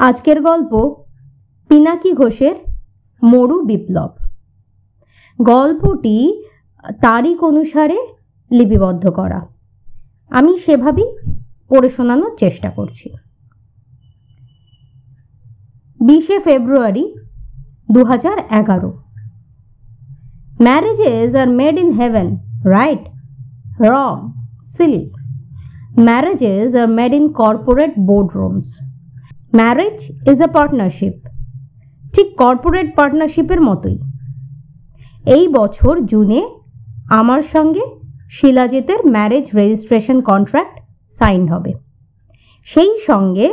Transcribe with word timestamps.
আজকের 0.00 0.42
গল্প 0.42 0.72
পিনাকি 1.68 2.12
ঘোষের 2.12 2.54
মরু 3.22 3.62
বিপ্লব। 3.62 4.10
গল্পটি 5.42 6.44
তারিখ 7.00 7.44
অনুসারে 7.44 7.98
লিপিবদ্ধ 8.50 9.10
করা। 9.10 9.46
আমি 10.30 10.58
সেভাবেই 10.58 11.16
পড়ে 11.68 11.88
শোনানোর 11.88 12.36
চেষ্টা 12.36 12.70
করছি। 12.70 13.10
বিশে 16.00 16.38
ফেব্রুয়ারি 16.38 17.14
দু 17.90 18.04
হাজার 18.04 18.38
এগারো। 18.38 19.02
Marriages 20.60 21.34
are 21.34 21.48
made 21.48 21.78
in 21.78 21.90
heaven 21.92 22.36
right 22.64 23.04
wrong 23.80 24.32
silly 24.64 25.10
marriages 25.98 26.74
are 26.74 26.88
made 26.88 27.14
in 27.14 27.32
corporate 27.32 27.92
boardrooms 27.98 28.89
marriage 29.52 29.98
is 30.30 30.42
a 30.42 30.46
partnership 30.46 31.14
ঠিক 32.14 32.36
কর্পোরেট 32.36 32.96
পার্টনারশিপের 32.96 33.60
মতোই। 33.60 33.98
এই 35.26 35.48
বছর 35.48 35.94
জুনে 36.06 36.40
আমার 37.10 37.42
সঙ্গে 37.42 37.80
শিলাজিতের 38.30 39.00
ম্যারেজ 39.10 39.46
রেজিস্ট্রেশন 39.56 40.20
কন্ট্রাক্ট 40.20 40.80
সাইন 41.18 41.48
হবে। 41.48 41.72
সেই 42.64 42.98
সঙ্গে 43.06 43.46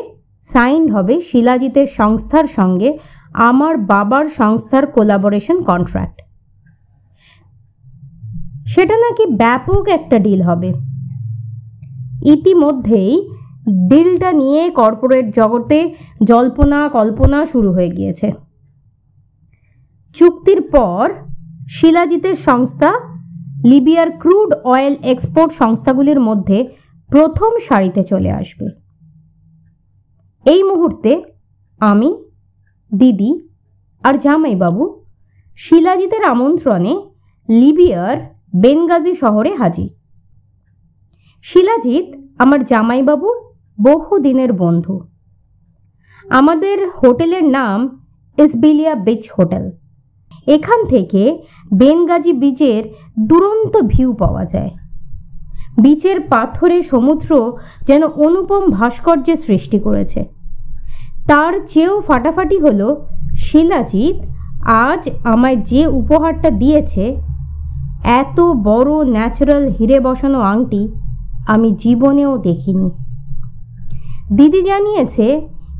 সাইন 0.53 0.89
হবে 0.89 1.21
শিলাজিতের 1.21 1.87
সংস্থার 1.87 2.47
সঙ্গে 2.47 2.97
আমার 3.33 3.77
বাবার 3.77 4.25
সংস্থার 4.37 4.87
কোলাবোরেশন 4.87 5.63
কন্ট্রাক্ট 5.63 6.21
সেটা 8.67 8.95
নাকি 8.97 9.25
ব্যাপক 9.25 9.87
একটা 9.87 10.19
ডিল 10.19 10.41
হবে। 10.41 10.73
ইতিমধ্যেই 12.25 13.29
ডিলটা 13.69 14.33
নিয়ে 14.33 14.69
কর্পোরেট 14.69 15.35
জগতে 15.35 15.93
জল্পনা 16.23 16.89
কল্পনা 16.89 17.45
শুরু 17.45 17.71
হয়ে 17.71 17.89
গিয়েছে। 17.89 18.31
চুক্তির 20.15 20.61
পর 20.61 21.13
শিলাজিতের 21.69 22.35
সংস্থা 22.35 22.93
লিবিয়ার 23.65 24.11
ক্রুড 24.11 24.53
অয়েল 24.63 24.95
এক্সপোর্ট 25.03 25.53
সংস্থাগুলির 25.53 26.19
মধ্যে 26.19 26.67
প্রথম 27.07 27.51
সারিতে 27.67 28.03
চলে 28.03 28.31
আসবে। 28.31 28.69
এই 30.45 30.63
মুহূর্তে 30.63 31.23
আমি, 31.79 32.23
দিদি 32.97 33.49
আর 34.03 34.17
জামাইবাবু 34.17 35.03
শিলাজিতের 35.55 36.23
আমন্ত্রণে 36.23 37.01
লিবিয়ার 37.49 38.17
বেনগাজি 38.55 39.15
শহরে 39.15 39.55
হাজির। 39.55 39.89
শিলাজিৎ, 41.41 42.05
আমার 42.37 42.65
জামাইবাবুর 42.65 43.46
বহুদিনের 43.83 44.53
বন্ধু। 44.53 44.99
আমাদের 46.29 46.89
হোটেলের 46.89 47.43
নাম 47.43 48.03
ইসবিলিয়া 48.37 48.95
বিচ 48.95 49.29
হোটেল। 49.39 49.71
এখান 50.47 50.85
থেকে 50.85 51.43
বেনগাজি 51.73 52.33
বিচের 52.33 52.83
দুরন্ত 53.19 53.77
ভিউ 53.87 54.13
পাওয়া 54.13 54.45
যায়। 54.45 54.71
বিচের 55.81 56.19
পাথরে 56.19 56.81
সমুদ্র 56.81 57.57
যেন 57.87 58.07
অনুপম 58.07 58.69
ভাস্কর্যের 58.69 59.37
সৃষ্টি 59.37 59.79
করেছে। 59.79 60.25
তার 61.27 61.53
চেয়েও 61.67 61.99
ফাটাফাটি 61.99 62.59
হলো, 62.59 63.07
শিলাজিৎ 63.37 64.15
আজ 64.61 65.09
আমায় 65.23 65.55
যে 65.55 65.87
উপহারটা 65.87 66.49
দিয়েছে, 66.49 67.21
এত 68.03 68.39
বড় 68.39 69.05
ন্যাচারাল 69.05 69.69
হিরে 69.69 69.99
বসানো 69.99 70.39
আংটি 70.39 70.87
আমি 71.47 71.71
জীবনেও 71.71 72.37
দেখিনি। 72.37 72.89
দিদি 74.35 74.61
জানিয়েছে, 74.63 75.25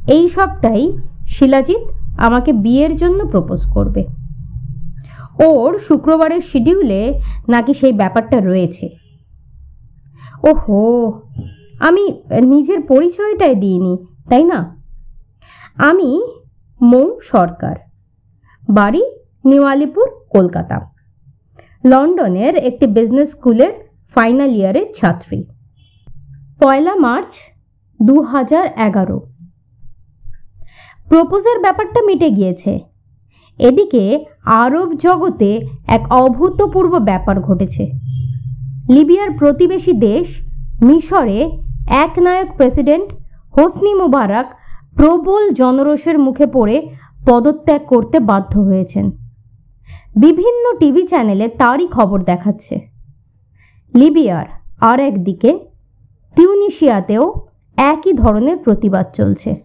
এই 0.07 0.29
সপ্তাহেই 0.29 0.97
শিলাজিৎ 1.27 1.83
আমাকে 2.17 2.53
বিয়ের 2.53 2.95
জন্য 2.95 3.19
প্রপোজ 3.25 3.65
করবে। 3.65 4.03
ওর 5.43 5.77
শুক্রবারের 5.77 6.41
শিডিউলে 6.41 7.01
নাকি 7.47 7.73
সেই 7.73 7.91
ব্যাপারটা 7.91 8.39
রয়েছে। 8.39 8.89
ওহো, 10.43 10.81
আমি 11.79 12.03
নিজের 12.41 12.81
পরিচয়টাই 12.81 13.55
দিইনি, 13.55 13.97
তাই 14.29 14.43
না? 14.43 14.59
আমি 15.75 16.09
মৌ 16.81 17.19
সরকার, 17.21 17.75
বাড়ি 18.69 19.03
নিউ 19.45 19.63
আলিপুর 19.63 20.07
কলকাতা। 20.29 20.77
লন্ডনের 21.83 22.55
একটি 22.55 22.87
বিজনেস 22.87 23.29
স্কুলের 23.31 23.71
ফাইনাল 24.15 24.51
ইয়ারের 24.55 24.87
ছাত্রী। 24.95 25.43
পয়লা 26.59 26.95
মার্চ 26.95 27.31
দু 28.01 28.21
হাজার 28.21 28.65
এগারো। 28.65 29.21
প্রপোজের 31.07 31.59
ব্যাপারটা 31.59 32.01
মিটে 32.01 32.29
গিয়েছে। 32.29 32.79
এদিকে 33.59 34.25
আরব 34.45 34.93
জগতে 34.93 35.67
এক 35.87 36.11
অভূতপূর্ব 36.11 36.99
ব্যাপার 36.99 37.41
ঘটেছে। 37.41 37.91
লিবিয়ার 38.89 39.31
প্রতিবেশী 39.31 39.93
দেশ 39.93 40.41
মিশরে 40.81 41.51
এক 41.87 42.19
নায়ক 42.19 42.55
প্রেসিডেন্ট 42.55 43.13
হোসনি 43.57 43.93
মুবারক 43.93 44.45
প্রবল 44.95 45.53
জনরোষের 45.53 46.19
মুখে 46.19 46.45
পড়ে 46.45 46.89
পদত্যাগ 47.27 47.85
করতে 47.87 48.19
বাধ্য 48.19 48.59
হয়েছেন। 48.59 49.11
বিভিন্ন 50.15 50.77
টিভি 50.77 51.07
চ্যানেলে 51.07 51.47
তারই 51.47 51.87
খবর 51.87 52.23
দেখাচ্ছে। 52.23 52.87
লিবিয়ার 53.95 54.45
আর 54.79 54.99
একদিকে 54.99 55.59
তিউনিশিয়াতেও 56.35 57.33
একই 57.77 58.13
ধরনের 58.13 58.57
প্রতিবাদ 58.57 59.05
চলছে। 59.13 59.55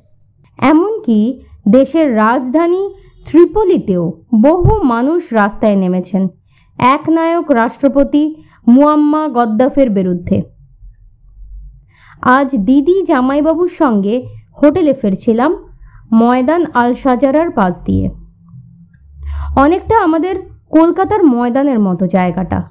এমনকি 0.59 1.41
দেশের 1.69 2.17
রাজধানী 2.17 2.95
ত্রিপলিতেও 3.29 4.13
বহু 4.43 4.83
মানুষ 4.83 5.33
রাস্তায় 5.33 5.77
নেমেছেন। 5.77 6.29
একনায়ক 6.79 7.51
রাষ্ট্রপতি 7.51 8.35
মুয়াম্মা 8.69 9.29
গদ্দাফের 9.29 9.91
বিরুদ্ধে। 9.91 10.43
আজ 12.23 12.51
দিদি 12.53 13.03
জামাইবাবুর 13.03 13.69
সঙ্গে 13.69 14.27
হোটেলে 14.63 14.95
ফিরছিলাম 14.95 15.55
ময়দান 16.13 16.67
আল 16.75 16.95
সাজারার 16.95 17.51
পাশ 17.51 17.83
দিয়ে। 17.83 18.11
অনেকটা 19.57 20.03
আমাদের 20.03 20.37
কলকাতার 20.71 21.25
ময়দানের 21.25 21.81
মতো 21.81 22.07
জায়গাটা। 22.07 22.63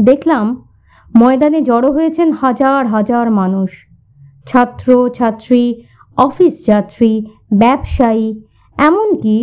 দেখলাম 0.00 0.66
ময়দানে 1.16 1.62
জড়ো 1.62 1.92
হয়েছেন 1.92 2.32
হাজার 2.32 2.86
হাজার 2.86 3.30
মানুষ। 3.30 3.89
ছাত্র, 4.46 4.88
ছাত্রী, 5.18 5.64
অফিস 6.18 6.54
যাত্রী, 6.66 7.12
ব্যবসায়ী, 7.62 8.26
এমনকি 8.76 9.36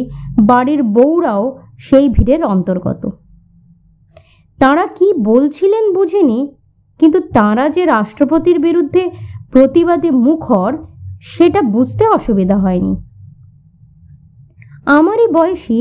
বাড়ির 0.49 0.81
বউরাও 0.95 1.43
সেই 1.77 2.05
ভিড়ের 2.09 2.41
অন্তর্গত। 2.43 3.03
তারা 4.59 4.85
কি 4.97 5.07
বলছিলেন 5.29 5.83
বুঝিনি, 5.95 6.39
কিন্তু 6.99 7.19
তারা 7.33 7.65
যে 7.69 7.83
রাষ্ট্রপতির 7.85 8.57
বিরুদ্ধে 8.59 9.03
প্রতিবাদে 9.51 10.09
মুখর, 10.25 10.71
সেটা 11.33 11.61
বুঝতে 11.73 12.03
অসুবিধা 12.07 12.57
হয়নি। 12.57 12.93
আমারই 14.97 15.27
বয়সী 15.27 15.79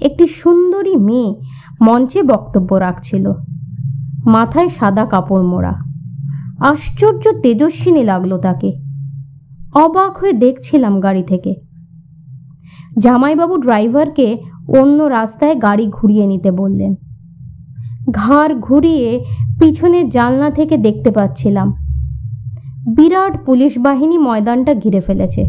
একটি 0.00 0.24
সুন্দরী 0.40 0.94
মেয়ে 1.08 1.30
মঞ্চে 1.82 2.20
বক্তব্য 2.22 2.70
রাখছিল, 2.86 3.24
মাথায় 4.26 4.68
সাদা 4.68 5.04
কাপড় 5.12 5.44
মোড়া। 5.52 5.74
আশ্চর্য 6.60 7.40
তেজস্বিনী 7.42 8.04
লাগল 8.04 8.38
তাকে। 8.38 8.72
অবাক 9.74 10.16
হয়ে 10.16 10.32
দেখছিলাম 10.32 11.00
গাড়ি 11.00 11.22
থেকে। 11.22 11.54
জামাইবাবু 12.98 13.56
ড্রাইভারকে 13.56 14.38
অন্য 14.78 15.02
রাস্তায় 15.02 15.54
গাড়ি 15.62 15.86
ঘুরিয়ে 15.86 16.26
নিতে 16.26 16.50
বললেন। 16.50 16.94
ঘাড় 18.10 18.54
ঘুরিয়ে 18.54 19.24
পিছনের 19.58 20.10
জানলা 20.10 20.50
থেকে 20.50 20.76
দেখতে 20.76 21.10
পাচ্ছিলাম। 21.10 21.74
বিরাট 22.96 23.44
পুলিশ 23.44 23.78
বাহিনী 23.78 24.18
ময়দানটা 24.18 24.74
ঘিরে 24.74 25.00
ফেলেছে। 25.00 25.44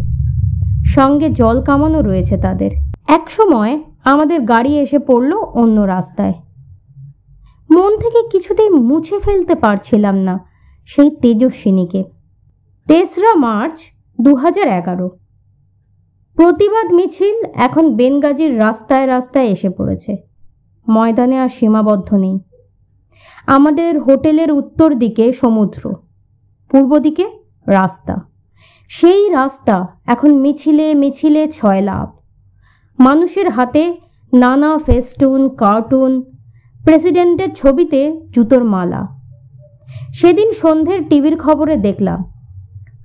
সঙ্গে 0.86 1.30
জল 1.30 1.62
কামানো 1.62 2.02
রয়েছে 2.02 2.38
তাদের। 2.38 2.72
এক 3.08 3.32
সময় 3.32 3.80
আমাদের 4.04 4.42
গাড়ি 4.42 4.78
এসে 4.80 5.00
পড়ল 5.00 5.34
অন্য 5.34 5.82
রাস্তায়। 5.82 6.34
মন 7.72 7.98
থেকে 7.98 8.30
কিছুতেই 8.32 8.70
মুছে 8.70 9.20
ফেলতে 9.20 9.56
পারছিলাম 9.56 10.16
না। 10.16 10.55
সেই 10.86 11.10
তেজস্বিনীকে। 11.10 12.04
তেসরা 12.88 13.36
মার্চ 13.36 13.80
দু 14.22 14.36
হাজার 14.36 14.68
এগারো। 14.68 15.10
প্রতিবাদ 16.36 16.94
মিছিল 16.94 17.44
এখন 17.54 17.96
বেনগাজির 17.96 18.60
রাস্তায় 18.60 19.08
রাস্তায় 19.08 19.46
এসে 19.46 19.70
পড়েছে। 19.70 20.18
ময়দানে 20.90 21.40
আর 21.40 21.50
সীমাবদ্ধ 21.50 22.14
নেই। 22.14 22.40
আমাদের 23.48 24.00
হোটেলের 24.00 24.52
উত্তর 24.52 24.94
দিকে 24.94 25.34
সমুদ্র, 25.34 25.96
পূর্ব 26.70 27.00
দিকে 27.00 27.26
রাস্তা। 27.68 28.16
সেই 28.90 29.30
রাস্তা 29.30 29.88
এখন 30.06 30.36
মিছিলে 30.36 30.94
মিছিলে 30.94 31.52
ছয় 31.52 31.82
লাভ। 31.82 32.18
মানুষের 33.00 33.50
হাতে 33.50 33.98
নানা 34.34 34.78
ফেস্টুন, 34.78 35.50
কার্টুন, 35.50 36.22
প্রেসিডেন্টের 36.84 37.54
ছবিতে 37.54 38.22
জুতোর 38.32 38.64
মালা। 38.64 39.15
সেদিন 40.20 40.50
সন্ধ্যের 40.62 41.02
টিভির 41.10 41.36
খবরে 41.46 41.76
দেখলাম, 41.88 42.20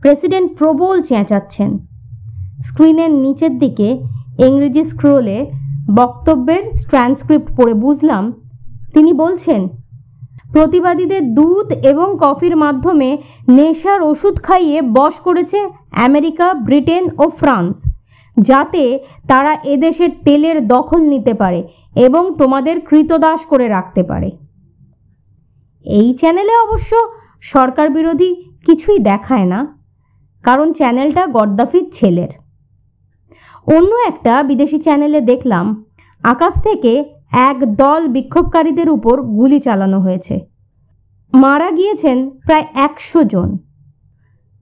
প্রেসিডেন্ট 0.03 0.49
প্রবল 0.59 0.97
চেঁচাচ্ছেন। 1.09 1.71
স্ক্রিনের 2.67 3.13
নিচের 3.25 3.53
দিকে 3.59 3.89
ইংরেজি 4.47 4.83
স্ক্রোলে 4.91 5.39
বক্তব্যের 5.95 6.63
ট্রান্সক্রিপ্ট 6.91 7.49
পড়ে 7.57 7.75
বুঝলাম, 7.85 8.25
তিনি 8.95 9.13
বলছেন, 9.23 9.61
প্রতিবাদীদের 10.53 11.23
দুধ 11.39 11.69
এবং 11.91 12.09
কফির 12.25 12.55
মাধ্যমে 12.57 13.09
নেশার 13.49 14.01
ওষুধ 14.03 14.37
খাইয়ে 14.43 14.79
বশ 14.99 15.15
করেছে 15.27 15.59
আমেরিকা, 16.07 16.47
ব্রিটেন 16.67 17.05
ও 17.23 17.25
ফ্রান্স, 17.41 17.77
যাতে 18.37 18.83
তারা 19.29 19.53
এদেশের 19.75 20.11
তেলের 20.25 20.59
দখল 20.75 21.01
নিতে 21.13 21.33
পারে 21.35 21.61
এবং 22.07 22.23
তোমাদের 22.41 22.77
কৃতদাস 22.89 23.41
করে 23.51 23.67
রাখতে 23.69 24.03
পারে। 24.11 24.31
এই 25.85 26.09
চ্যানেলে 26.21 26.55
অবশ্য 26.65 26.93
সরকার 27.41 27.87
বিরোধী 27.91 28.31
কিছুই 28.67 28.99
দেখায় 29.11 29.47
না, 29.53 29.61
কারণ 30.45 30.69
চ্যানেলটা 30.73 31.23
গদ্দাফির 31.27 31.87
ছেলের। 31.93 32.33
অন্য 33.67 33.91
একটা 34.11 34.35
বিদেশি 34.43 34.79
চ্যানেলে 34.79 35.21
দেখলাম, 35.21 35.67
আকাশ 36.25 36.55
থেকে 36.67 36.93
এক 37.51 37.59
দল 37.75 38.03
বিক্ষোভকারীদের 38.09 38.89
উপর 38.91 39.17
গুলি 39.39 39.59
চালানো 39.61 39.99
হয়েছে। 40.01 40.37
মারা 41.33 41.69
গিয়েছেন 41.71 42.19
প্রায় 42.47 42.67
একশো 42.87 43.21
জন। 43.25 43.49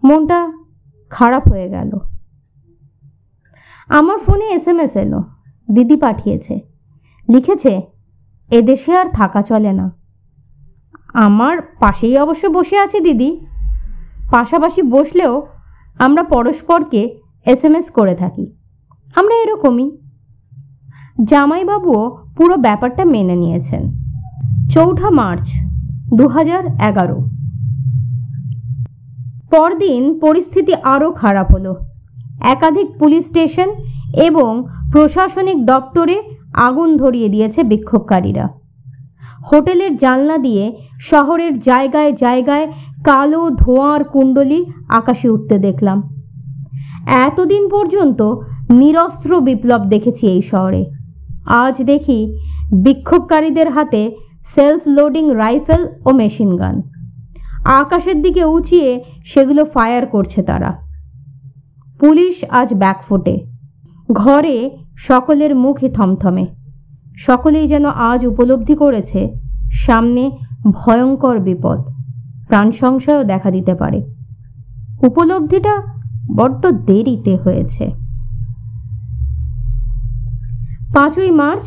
মনটা 0.02 0.40
খারাপ 1.12 1.44
হয়ে 1.52 1.68
গেল। 1.68 1.90
আমার 3.90 4.18
ফোনে 4.18 4.46
এস 4.56 4.66
এম 4.68 4.78
এস 4.80 4.94
এলো, 4.96 5.20
দিদি 5.68 5.96
পাঠিয়েছে। 5.96 6.54
লিখেছে, 7.28 7.72
এদেশে 8.50 8.92
আর 9.00 9.08
থাকা 9.18 9.40
চলে 9.42 9.72
না। 9.72 9.86
আমার 11.14 11.62
পাশেই 11.80 12.18
অবশ্য 12.18 12.46
বসে 12.46 12.78
আছে 12.78 13.00
দিদি। 13.00 13.40
পাশাপাশি 14.30 14.82
বসলেও 14.82 15.46
আমরা 15.98 16.22
পরস্পরকে 16.22 17.18
এস 17.46 17.64
এম 17.64 17.74
এস 17.74 17.90
করে 17.90 18.14
থাকি। 18.14 18.52
আমরা 19.14 19.34
এরকমই। 19.34 19.90
জামাইবাবুও 21.24 22.18
পুরো 22.36 22.56
ব্যাপারটা 22.56 23.04
মেনে 23.04 23.36
নিয়েছেন। 23.36 23.92
চৌঠা 24.70 25.10
মার্চ 25.10 25.42
দু 26.14 26.28
হাজার 26.28 26.66
এগারো। 26.66 27.18
পরদিন 29.50 30.20
পরিস্থিতি 30.20 30.74
আরও 30.74 31.10
খারাপ 31.10 31.52
হলো। 31.52 31.76
একাধিক 32.40 32.98
পুলিশ 32.98 33.26
স্টেশন 33.26 33.74
এবং 34.22 34.64
প্রশাসনিক 34.92 35.66
দপ্তরে 35.66 36.22
আগুন 36.54 36.96
ধরিয়ে 36.96 37.28
দিয়েছে 37.28 37.62
বিক্ষোভকারীরা। 37.62 38.48
হোটেলের 39.50 39.96
জানলা 39.96 40.38
দিয়ে 40.38 40.76
শহরের 41.00 41.60
জায়গায় 41.60 42.12
জায়গায় 42.12 42.72
কালো 43.04 43.50
ধোঁয়ার 43.50 44.04
কুণ্ডলি 44.04 44.64
আকাশে 44.88 45.28
উঠতে 45.28 45.58
দেখলাম। 45.58 45.98
এতদিন 47.06 47.68
পর্যন্ত 47.68 48.20
নিরস্ত্র 48.70 49.40
বিপ্লব 49.40 49.82
দেখেছি 49.88 50.26
এই 50.26 50.42
শহরে। 50.42 50.82
আজ 51.46 51.82
দেখি 51.82 52.18
বিক্ষোভকারীদের 52.72 53.70
হাতে 53.70 54.16
সেলফ 54.54 54.82
লোডিং 54.86 55.34
রাইফেল 55.34 55.88
ও 56.06 56.10
মেশিন 56.10 56.56
গান। 56.56 56.82
আকাশের 57.64 58.22
দিকে 58.22 58.44
উঁচিয়ে 58.44 59.04
সেগুলো 59.24 59.64
ফায়ার 59.64 60.06
করছে 60.06 60.42
তারা। 60.42 60.70
পুলিশ 62.00 62.44
আজ 62.50 62.74
ব্যাকফুটে। 62.74 63.36
ঘরে 64.12 64.70
সকলের 64.96 65.54
মুখে 65.54 65.88
থমথমে। 65.88 66.46
সকলেই 67.18 67.68
যেন 67.68 67.84
আজ 67.84 68.26
উপলব্ধি 68.26 68.74
করেছে, 68.74 69.34
সামনে 69.72 70.30
ভয়ঙ্কর 70.70 71.38
বিপদ, 71.38 71.78
প্রাণ 72.48 72.70
সংশয়ও 72.70 73.24
দেখা 73.24 73.50
দিতে 73.50 73.74
পারে। 73.74 74.00
উপলব্ধিটা 75.02 75.82
বড্ড 76.36 76.66
দেরিতে 76.66 77.36
হয়েছে। 77.36 77.84
পাঁচই 80.94 81.30
মার্চ 81.30 81.64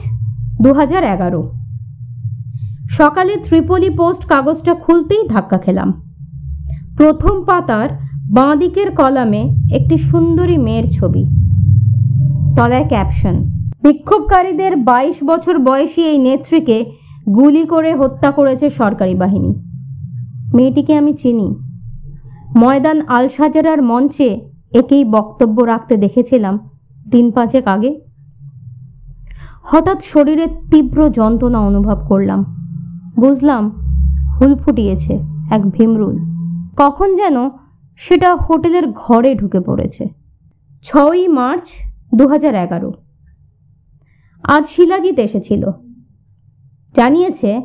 দু 0.61 0.73
হাজার 0.73 1.03
এগারো। 1.03 1.41
সকালে 2.89 3.33
ত্রিপলি 3.37 3.89
পোস্ট 3.89 4.25
কাগজটা 4.25 4.73
খুলতেই 4.73 5.27
ধাক্কা 5.27 5.57
খেলাম। 5.57 5.89
প্রথম 6.97 7.43
পাতার 7.43 7.89
বাঁ 8.31 8.55
দিকের 8.55 8.91
কলামে 8.91 9.41
একটি 9.73 9.97
সুন্দরী 9.97 10.57
মেয়ের 10.57 10.91
ছবি। 10.91 11.23
তলায় 12.55 12.87
ক্যাপশন। 12.87 13.60
বিক্ষোভকারীদের 13.83 14.75
২২ 14.75 15.23
বছর 15.23 15.59
বয়সী 15.59 16.01
এই 16.01 16.17
নেত্রীকে 16.17 16.85
গুলি 17.35 17.65
করে 17.65 17.95
হত্যা 17.95 18.31
করেছে 18.31 18.69
সরকারি 18.69 19.15
বাহিনী। 19.15 19.53
মেয়েটিকে 20.53 20.95
আমি 20.95 21.13
চিনি। 21.13 21.55
ময়দান 22.55 23.01
আল 23.07 23.29
সাজারার 23.29 23.81
মঞ্চে 23.81 24.39
একেই 24.73 25.05
বক্তব্য 25.05 25.61
রাখতে 25.61 25.97
দেখেছিলাম 25.97 26.59
দিন 27.09 27.31
পাঁচেক 27.31 27.67
আগে। 27.67 27.99
হঠাৎ 29.63 30.03
শরীরে 30.03 30.47
তীব্র 30.71 31.09
যন্ত্রণা 31.09 31.59
অনুভব 31.59 32.07
করলাম। 32.07 32.45
বুঝলাম 33.19 33.63
হুল 34.39 34.55
ফুটিয়েছে 34.55 35.13
এক 35.51 35.69
ভীমরুল। 35.69 36.17
কখন 36.77 37.15
যেন 37.15 37.49
সেটা 37.95 38.35
হোটেলের 38.35 38.87
ঘরে 38.87 39.35
ঢুকে 39.35 39.59
পড়েছে। 39.59 40.09
ছয়ই 40.83 41.27
মার্চ 41.27 41.65
দু 42.15 42.27
হাজার 42.27 42.55
এগারো। 42.55 42.93
আজ 44.43 44.67
শিলাজিৎ 44.67 45.19
এসেছিল। 45.19 45.71
জানিয়েছে, 46.95 47.61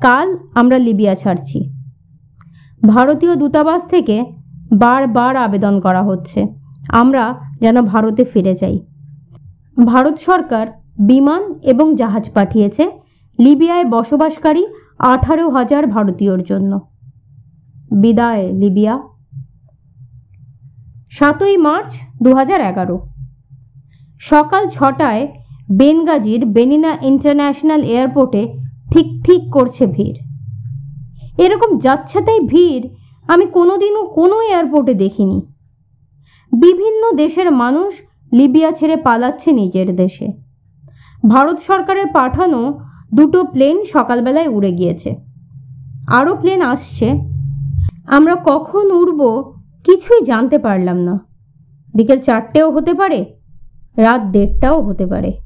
কাল 0.00 0.38
আমরা 0.54 0.78
লিবিয়া 0.78 1.14
ছাড়ছি। 1.14 1.72
ভারতীয় 2.88 3.36
দূতাবাস 3.36 3.86
থেকে 3.88 4.24
বারবার 4.72 5.36
আবেদন 5.36 5.80
করা 5.80 6.02
হচ্ছে। 6.02 6.46
আমরা 6.88 7.34
যেন 7.60 7.82
ভারতে 7.82 8.24
ফিরে 8.24 8.54
যাই। 8.54 8.80
ভারত 9.86 10.18
সরকার 10.18 10.66
বিমান 11.06 11.54
এবং 11.62 11.96
জাহাজ 11.96 12.30
পাঠিয়েছে। 12.30 12.90
লিবিয়ায় 13.38 13.84
বসবাসকারী 13.84 14.66
আঠারো 14.98 15.50
হাজার 15.50 15.86
ভারতীয়র 15.86 16.42
জন্য। 16.42 16.80
বিদায়, 17.90 18.52
লিবিয়া। 18.52 19.00
সাতই 21.10 21.56
মার্চ 21.56 21.88
দু 22.22 22.34
হাজার 22.34 22.60
এগারো। 22.60 23.08
সকাল 24.20 24.68
ছটায় 24.68 25.41
বেনগাজির 25.68 26.46
বেনিনা 26.46 26.98
ইন্টারন্যাশনাল 27.02 27.82
এয়ারপোর্টে 27.84 28.48
ঠিক 28.90 29.06
ঠিক 29.24 29.50
করছে 29.52 29.86
ভিড়। 29.86 30.18
এরকম 31.38 31.78
যাচ্ছেতাই 31.78 32.40
ভিড় 32.40 32.88
আমি 33.28 33.46
কোনোদিনও 33.46 34.04
কোনো 34.04 34.42
এয়ারপোর্টে 34.42 34.94
দেখিনি। 34.94 35.40
বিভিন্ন 36.52 37.12
দেশের 37.12 37.52
মানুষ 37.52 37.94
লিবিয়া 38.32 38.72
ছেড়ে 38.72 38.96
পালাচ্ছে 38.96 39.52
নিজের 39.52 39.96
দেশে। 39.96 40.26
ভারত 41.28 41.58
সরকারের 41.58 42.06
পাঠানো 42.06 42.80
দুটো 43.14 43.44
প্লেন 43.44 43.84
সকালবেলায় 43.84 44.48
উড়ে 44.48 44.72
গিয়েছে। 44.72 45.14
আরও 46.08 46.36
প্লেন 46.36 46.62
আসছে। 46.62 47.12
আমরা 48.06 48.36
কখন 48.44 48.90
উড়ব 48.90 49.42
কিছুই 49.84 50.24
জানতে 50.24 50.58
পারলাম 50.58 50.96
না। 50.96 51.18
বিকেল 51.94 52.18
চারটেও 52.18 52.70
হতে 52.70 52.94
পারে, 52.94 53.24
রাত 53.96 54.20
দেড়টাও 54.20 54.82
হতে 54.82 55.06
পারে। 55.06 55.41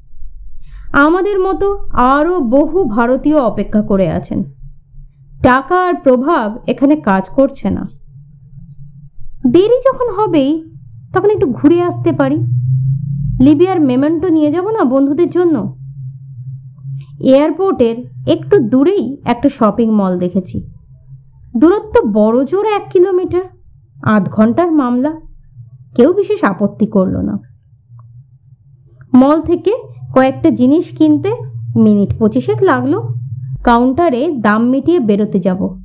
আমাদের 0.93 1.39
মতো 1.39 1.77
আরও 1.93 2.39
বহু 2.39 2.83
ভারতীয় 2.83 3.39
অপেক্ষা 3.39 3.81
করে 3.81 4.09
আছেন। 4.09 4.43
টাকা 5.43 5.85
আর 5.85 5.93
প্রভাব 5.93 6.57
এখানে 6.67 6.95
কাজ 6.95 7.29
করছে 7.29 7.69
না। 7.69 7.87
দেরি 9.47 9.79
যখন 9.79 10.13
হবেই, 10.15 10.63
তখন 11.13 11.29
একটু 11.29 11.47
ঘুরে 11.47 11.81
আসতে 11.81 12.11
পারি। 12.11 12.35
লিবিয়ার 13.41 13.81
মেমেন্টো 13.81 14.27
নিয়ে 14.27 14.51
যাব 14.51 14.69
না 14.69 14.83
বন্ধুদের 14.83 15.29
জন্য? 15.29 15.77
এয়ারপোর্টের 17.19 17.95
একটু 18.27 18.59
দূরেই 18.59 19.17
একটা 19.25 19.49
শপিং 19.49 19.89
মল 19.89 20.19
দেখেছি। 20.19 20.67
দূরত্ব 21.57 22.09
বড় 22.13 22.45
জোর 22.45 22.65
এক 22.65 22.89
কিলোমিটার, 22.91 23.41
আধ 24.03 24.29
ঘণ্টার 24.29 24.71
মামলা। 24.71 25.13
কেউ 25.95 26.13
বিশেষ 26.13 26.43
আপত্তি 26.43 26.85
করল 26.85 27.17
না। 27.17 27.39
মল 29.13 29.41
থেকে 29.41 29.96
কয়েকটা 30.17 30.49
জিনিস 30.49 30.85
কিনতে 30.97 31.31
মিনিট 31.75 32.19
পঁচিশেক 32.19 32.63
লাগল। 32.63 32.99
কাউন্টারে 33.63 34.31
দাম 34.31 34.69
মিটিয়ে 34.69 34.99
বেরোতে 34.99 35.39
যাব। 35.39 35.79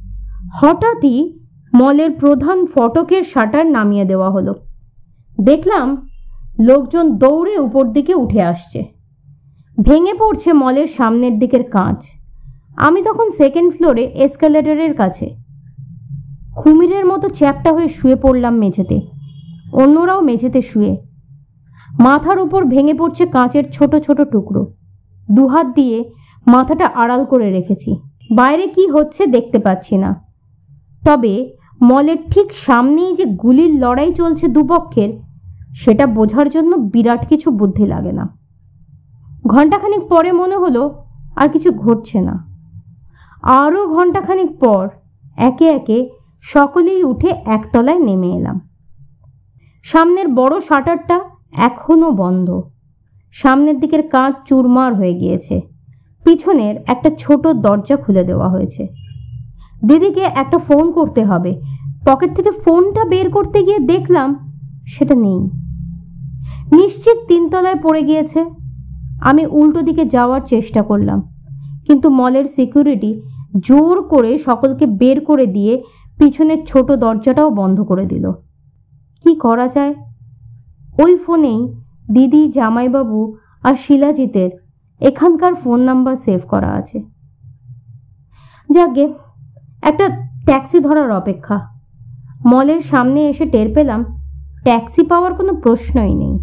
হঠাৎই 0.54 1.38
মলের 1.74 2.10
প্রধান 2.10 2.66
ফটকের 2.66 3.22
শাটার 3.22 3.66
নামিয়ে 3.66 4.04
দেওয়া 4.04 4.30
হলো। 4.30 4.54
দেখলাম 5.40 6.08
লোকজন 6.60 7.16
দৌড়ে 7.16 7.58
উপর 7.58 7.84
দিকে 7.84 8.14
উঠে 8.14 8.42
আসছে। 8.42 8.84
ভেঙে 9.82 10.14
পড়ছে 10.14 10.52
মলের 10.52 10.86
সামনের 10.96 11.38
দিকের 11.38 11.62
কাঁচ। 11.62 12.04
আমি 12.76 13.02
তখন 13.02 13.30
সেকেন্ড 13.30 13.74
ফ্লোরে 13.74 14.02
এসকালেটরের 14.02 14.94
কাছে। 14.94 15.36
কুমিরের 16.56 17.06
মতো 17.06 17.28
চ্যাপটা 17.28 17.72
হয়ে 17.72 17.88
শুয়ে 17.88 18.16
পড়লাম 18.16 18.54
মেঝেতে। 18.54 19.00
অন্যরাও 19.72 20.20
মেঝেতে 20.20 20.62
শুয়ে 20.62 20.96
মাথার 22.00 22.38
উপর 22.40 22.64
ভেঙে 22.64 22.94
পড়ছে 22.94 23.26
কাঁচের 23.26 23.70
ছোট 23.72 23.96
ছোট 23.96 24.20
টুকরো। 24.20 24.74
দুহাত 25.30 25.66
দিয়ে 25.66 26.10
মাথাটা 26.46 26.86
আড়াল 26.86 27.24
করে 27.24 27.50
রেখেছি। 27.50 27.96
বাইরে 28.34 28.66
কি 28.66 28.86
হচ্ছে 28.86 29.26
দেখতে 29.26 29.58
পাচ্ছি 29.58 29.96
না। 29.96 30.24
তবে 31.04 31.54
মলের 31.82 32.16
ঠিক 32.30 32.52
সামনেই 32.54 33.14
যে 33.14 33.24
গুলির 33.24 33.80
লড়াই 33.80 34.14
চলছে 34.14 34.48
দুপক্ষের, 34.48 35.18
সেটা 35.74 36.06
বোঝার 36.06 36.50
জন্য 36.50 36.76
বিরাট 36.76 37.28
কিছু 37.28 37.50
বুদ্ধি 37.50 37.86
লাগে 37.86 38.12
না। 38.12 38.38
ঘণ্টাখানিক 39.46 40.00
পরে 40.08 40.32
মনে 40.32 40.56
হলো 40.56 41.04
আর 41.36 41.48
কিছু 41.48 41.72
ঘটছে 41.72 42.20
না। 42.20 42.48
আরও 43.42 43.86
ঘণ্টাখানিক 43.86 44.58
পর 44.60 44.88
একে 45.36 45.68
একে 45.68 46.10
সকলেই 46.42 47.04
উঠে 47.04 47.28
একতলায় 47.28 47.98
নেমে 47.98 48.26
এলাম। 48.26 48.60
সামনের 49.82 50.28
বড় 50.28 50.60
শাটারটা 50.60 51.20
এখনও 51.52 52.10
বন্ধ। 52.10 52.62
সামনের 53.32 53.80
দিকের 53.80 54.08
কাঁচ 54.08 54.34
চুরমার 54.48 54.94
হয়ে 54.94 55.14
গিয়েছে। 55.14 55.60
পিছনের 56.24 56.76
একটা 56.86 57.10
ছোট 57.18 57.46
দরজা 57.46 57.96
খুলে 57.96 58.24
দেওয়া 58.24 58.48
হয়েছে। 58.48 58.86
দিদিকে 59.84 60.20
একটা 60.20 60.58
ফোন 60.58 60.92
করতে 60.92 61.24
হবে। 61.24 61.60
পকেট 62.06 62.36
থেকে 62.36 62.50
ফোনটা 62.50 63.04
বের 63.04 63.30
করতে 63.30 63.62
গিয়ে 63.62 63.78
দেখলাম 63.78 64.52
সেটা 64.86 65.14
নেই। 65.14 65.38
নিশ্চিত 66.72 67.18
তিনতলায় 67.28 67.76
পড়ে 67.82 68.02
গিয়েছে। 68.02 68.44
আমি 69.22 69.46
উল্টো 69.46 69.82
দিকে 69.82 70.04
যাওয়ার 70.04 70.40
চেষ্টা 70.40 70.82
করলাম। 70.82 71.22
কিন্তু 71.86 72.10
মলের 72.10 72.44
সিকিউরিটি 72.44 73.22
জোর 73.64 74.02
করে 74.02 74.38
সকলকে 74.38 74.86
বের 74.86 75.24
করে 75.24 75.46
দিয়ে 75.46 75.82
পিছনের 76.18 76.64
ছোট 76.66 76.92
দরজাটাও 76.92 77.50
বন্ধ 77.50 77.80
করে 77.80 78.06
দিল। 78.06 78.32
কি 79.22 79.34
করা 79.34 79.68
যায়? 79.68 79.94
ওই 80.98 81.16
ফোনেই 81.16 81.74
দিদি, 82.10 82.48
জামাইবাবু 82.48 83.36
আর 83.62 83.74
শিলাজিতের 83.74 84.50
এখানকার 85.00 85.54
ফোন 85.54 85.80
নাম্বার 85.80 86.16
সেভ 86.16 86.40
করা 86.48 86.70
আছে। 86.72 87.02
যাকে 88.70 89.14
একটা 89.82 90.08
ট্যাক্সি 90.44 90.80
ধরার 90.80 91.10
অপেক্ষা। 91.10 91.68
মলের 92.46 92.80
সামনে 92.80 93.28
এসে 93.28 93.44
টের 93.44 93.74
পেলাম, 93.74 94.04
ট্যাক্সি 94.62 95.02
পাওয়ার 95.02 95.34
কোনো 95.34 95.54
প্রশ্নই 95.54 96.14
নেই। 96.14 96.38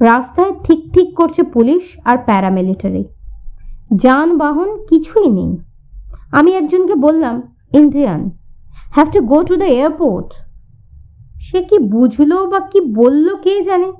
রাস্তায় 0.00 0.52
ঠিক 0.64 0.92
ঠিক 0.92 1.16
করছে 1.16 1.42
পুলিশ 1.42 1.98
আর 2.04 2.18
প্যারামিলিটারি। 2.18 3.04
যানবাহন 3.90 4.86
কিছুই 4.86 5.30
নেই। 5.30 5.56
আমি 6.32 6.52
একজনকে 6.52 6.94
বললাম, 6.94 7.42
Indian 7.72 8.30
have 8.92 9.10
to 9.10 9.20
go 9.20 9.42
to 9.44 9.56
the 9.56 9.64
airport 9.64 10.43
সে 11.44 11.62
কি 11.62 11.78
বুঝলো 11.78 12.46
বা 12.46 12.60
কি 12.60 12.80
বলল 12.80 13.36
কে 13.36 13.62
জানে? 13.62 13.92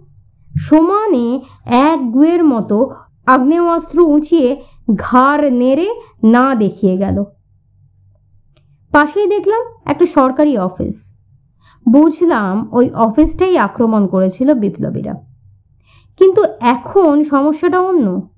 সমানে 0.56 1.40
এক 1.64 2.12
গুয়ের 2.12 2.44
মতো 2.44 2.90
আগ্নেয়াস্ত্র 3.26 4.00
উঁচিয়ে 4.00 4.62
ঘাড় 4.94 5.50
নেড়ে 5.50 5.88
না 6.24 6.54
দেখিয়ে 6.54 6.96
গেল। 6.96 7.24
পাশেই 8.92 9.26
দেখলাম 9.26 9.62
একটা 9.86 10.06
সরকারি 10.14 10.58
অফিস। 10.58 11.14
বুঝলাম 11.88 12.68
ওই 12.72 12.90
অফিসটাই 12.90 13.58
আক্রমণ 13.58 14.06
করেছিল 14.06 14.54
বিপ্লবীরা। 14.54 15.14
কিন্তু 16.18 16.42
এখন 16.60 17.24
সমস্যাটা 17.24 17.80
অন্য। 17.80 18.28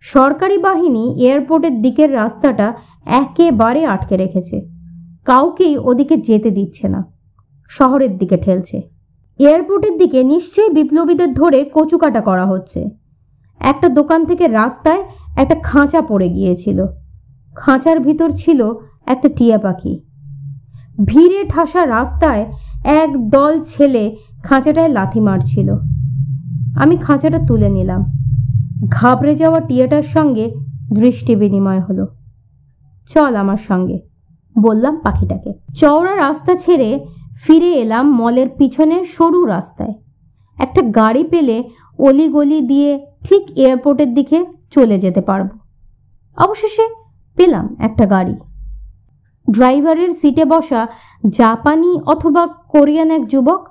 সরকারি 0.00 0.58
বাহিনী 0.58 1.04
এয়ারপোর্টের 1.24 1.82
দিকের 1.82 2.14
রাস্তাটা 2.14 2.74
একেবারে 3.04 3.86
আটকে 3.86 4.16
রেখেছে। 4.16 4.60
কাউকেই 5.24 5.78
ওদিকে 5.78 6.16
যেতে 6.16 6.50
দিচ্ছে 6.50 6.88
না। 6.88 7.15
শহরের 7.68 8.18
দিকে 8.18 8.36
ঠেলছে। 8.36 8.82
এয়ারপোর্টের 9.38 9.98
দিকে 9.98 10.24
নিশ্চয়ই 10.24 10.70
বিপ্লবীদের 10.70 11.34
ধরে 11.34 11.70
কচুকাটা 11.74 12.20
করা 12.20 12.46
হচ্ছে। 12.46 12.90
একটা 13.60 13.88
দোকান 13.88 14.24
থেকে 14.24 14.48
রাস্তায় 14.48 15.02
একটা 15.36 15.54
খাঁচা 15.62 16.00
পড়ে 16.00 16.28
গিয়েছিল। 16.28 16.86
খাঁচার 17.56 18.00
ভিতর 18.00 18.30
ছিল 18.30 18.72
একটা 19.06 19.28
টিয়া 19.36 19.58
পাখি। 19.58 20.00
ভিড়ে 21.04 21.44
ঠাসা 21.48 21.86
রাস্তায় 21.86 22.52
এক 22.84 23.28
দল 23.30 23.58
ছেলে 23.64 24.16
খাঁচাটায় 24.42 24.88
লাথি 24.88 25.20
মারছিল। 25.20 25.74
আমি 26.76 26.96
খাঁচাটা 26.96 27.38
তুলে 27.48 27.68
নিলাম। 27.68 28.04
ঘাবড়ে 28.88 29.34
যাওয়া 29.34 29.60
টিয়াটার 29.60 30.02
সঙ্গে 30.02 30.54
দৃষ্টি 30.92 31.36
বিনিময় 31.36 31.80
হলো। 31.80 32.06
চল 33.14 33.36
আমার 33.36 33.56
সঙ্গে, 33.56 34.00
বললাম 34.58 35.00
পাখিটাকে। 35.00 35.52
চওড়া 35.76 36.16
রাস্তা 36.16 36.54
ছেড়ে 36.54 37.06
ফিরে 37.42 37.72
এলাম 37.72 38.10
মলের 38.10 38.48
পিছনের 38.58 39.04
সরু 39.04 39.44
রাস্তায়। 39.44 39.94
একটা 40.58 40.82
গাড়ি 40.82 41.24
পেলে 41.24 41.64
অলিগলি 41.98 42.60
দিয়ে 42.60 43.06
ঠিক 43.24 43.58
এয়ারপোর্টের 43.58 44.14
দিকে 44.14 44.46
চলে 44.70 44.98
যেতে 44.98 45.20
পারব। 45.20 45.48
অবশেষে 46.36 46.88
পেলাম 47.36 47.76
একটা 47.78 48.06
গাড়ি। 48.06 48.36
ড্রাইভারের 49.50 50.10
সিটে 50.10 50.44
বসা 50.44 50.86
জাপানি 51.28 52.00
অথবা 52.06 52.46
কোরিয়ান 52.46 53.10
এক 53.10 53.26
যুবক, 53.26 53.68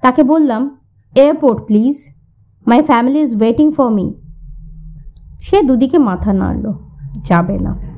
তাকে 0.00 0.22
বললাম, 0.22 0.80
airport, 1.14 1.64
please. 1.64 1.96
My 2.66 2.82
family 2.82 3.20
is 3.20 3.36
waiting 3.36 3.72
for 3.72 3.90
me. 3.90 4.14
সে 5.42 5.62
দুদিকে 5.62 5.98
মাথা 5.98 6.32
নাড়ল। 6.32 6.72
যাবে 7.24 7.58
না। 7.58 7.89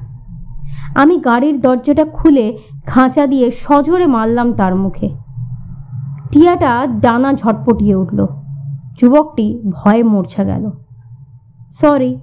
আমি 0.95 1.17
গাড়ির 1.17 1.61
দরজাটা 1.61 2.05
খুলে 2.05 2.59
খাঁচা 2.87 3.27
দিয়ে 3.27 3.51
সজোরে 3.51 4.07
মারলাম 4.07 4.53
তার 4.53 4.75
মুখে। 4.77 5.11
টিয়াটা 6.33 6.87
ডানা 7.01 7.33
ঝটপটিয়ে 7.33 7.95
উঠল। 7.95 8.27
যুবকটি 9.01 9.61
ভয়ে 9.71 10.03
মূর্ছা 10.03 10.45
গেল। 10.45 10.71
সরি, 11.81 12.19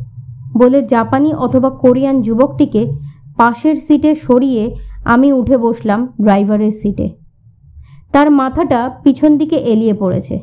বলে 0.58 0.82
জাপানি 0.82 1.34
অথবা 1.34 1.70
কোরিয়ান 1.70 2.22
যুবকটিকে 2.22 2.92
পাশের 3.38 3.76
সিটে 3.76 4.16
সরিয়ে 4.16 4.76
আমি 5.06 5.34
উঠে 5.34 5.58
বসলাম 5.58 6.14
ড্রাইভারের 6.22 6.72
সিটে। 6.72 7.10
তার 8.12 8.32
মাথাটা 8.32 8.90
পিছন 9.04 9.38
দিকে 9.38 9.56
এলিয়ে 9.56 9.94
পড়েছে। 9.94 10.40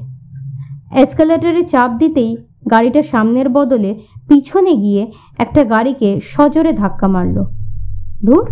এসকালেটারে 0.93 1.65
চাপ 1.65 1.91
দিতেই 1.91 2.37
গাড়িটা 2.71 3.03
সামনের 3.03 3.49
বদলে 3.49 4.01
পিছনে 4.29 4.75
গিয়ে 4.75 5.13
একটা 5.39 5.65
গাড়িকে 5.65 6.21
সজোরে 6.25 6.73
ধাক্কা 6.73 7.09
মারল। 7.09 7.56
ধুর, 8.25 8.51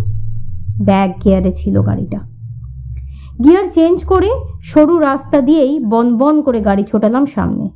ব্যাগ 0.85 1.25
গিয়ারে 1.25 1.55
ছিল 1.55 1.83
গাড়িটা। 1.83 2.19
গিয়ার 3.45 3.65
চেঞ্জ 3.73 4.05
করে 4.05 4.31
সরু 4.63 4.99
রাস্তা 4.99 5.41
দিয়েই 5.41 5.81
বন 5.81 6.19
বন 6.19 6.43
করে 6.43 6.61
গাড়ি 6.61 6.85
ছোটালাম 6.85 7.27
সামনে। 7.27 7.71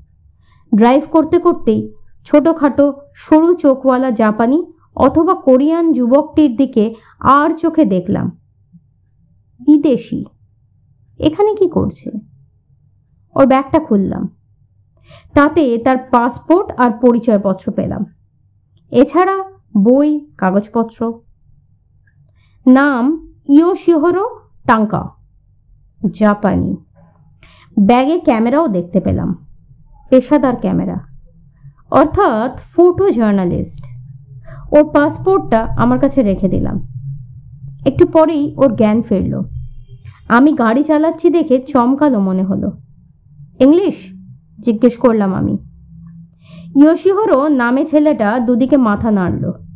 ড্রাইভ 0.75 1.02
করতে 1.11 1.38
করতেই 1.38 1.95
ছোটোখাটো 2.25 2.92
সরু 3.14 3.54
চোখওয়ালা 3.54 4.11
জাপানি 4.11 4.73
অথবা 4.97 5.35
কোরিয়ান 5.35 5.92
যুবকটির 5.92 6.57
দিকে 6.57 6.95
আর 7.21 7.57
চোখে 7.57 7.85
দেখলাম। 7.85 8.28
বিদেশি। 9.61 10.25
এখানে 11.18 11.54
কি 11.54 11.68
করছে? 11.68 12.11
ওর 13.35 13.47
ব্যাগটা 13.47 13.78
খুললাম। 13.78 14.28
তাতে 15.35 15.78
তার 15.78 15.99
পাসপোর্ট 15.99 16.80
আর 16.80 16.90
পরিচয়পত্র 16.90 17.73
পেলাম। 17.73 18.04
এছাড়া 18.90 19.45
বই, 19.76 20.30
কাগজপত্র 20.38 21.21
নাম 22.68 23.34
ইয়োশিহরো 23.48 24.38
টাঙ্কা, 24.66 25.08
জাপানি। 26.18 26.76
ব্যাগে 27.80 28.18
ক্যামেরাও 28.18 28.68
দেখতে 28.68 29.00
পেলাম, 29.00 29.46
পেশাদার 30.08 30.56
ক্যামেরা। 30.56 30.96
অর্থাৎ 31.90 32.60
ফটো 32.76 33.10
জার্নালিস্ট। 33.10 33.84
ওর 34.75 34.84
পাসপোর্টটা 34.84 35.62
আমার 35.64 35.98
কাছে 35.98 36.22
রেখে 36.22 36.48
দিলাম। 36.48 36.88
একটু 37.87 38.06
পরেই 38.06 38.54
ওর 38.56 38.76
জ্ঞান 38.76 39.02
ফিরল। 39.02 39.42
আমি 40.28 40.52
গাড়ি 40.52 40.82
চালাচ্ছি 40.84 41.30
দেখে 41.30 41.58
চমকালো 41.58 42.20
মনে 42.20 42.42
হলো। 42.42 42.72
ইংলিশ? 43.60 43.94
জিজ্ঞেস 44.60 44.96
করলাম 44.96 45.34
আমি। 45.34 45.58
ইয়োশিহরো 46.76 47.48
নামে 47.48 47.87
ছেলেটা 47.87 48.38
দুদিকে 48.38 48.76
মাথা 48.76 49.10
নাড়ল। 49.10 49.67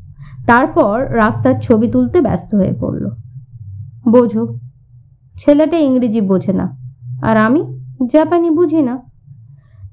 তারপর 0.46 0.94
রাস্তার 1.16 1.54
ছবি 1.60 1.88
তুলতে 1.88 2.20
ব্যস্ত 2.20 2.54
হয়ে 2.54 2.74
পড়ল। 2.80 3.04
বোঝো, 4.10 4.42
ছেলেটা 5.36 5.78
ইংরেজি 5.78 6.20
বোঝে 6.20 6.52
না, 6.52 6.66
আর 7.22 7.36
আমি 7.36 7.60
জাপানি 8.12 8.50
বুঝি 8.50 8.82
না। 8.82 8.94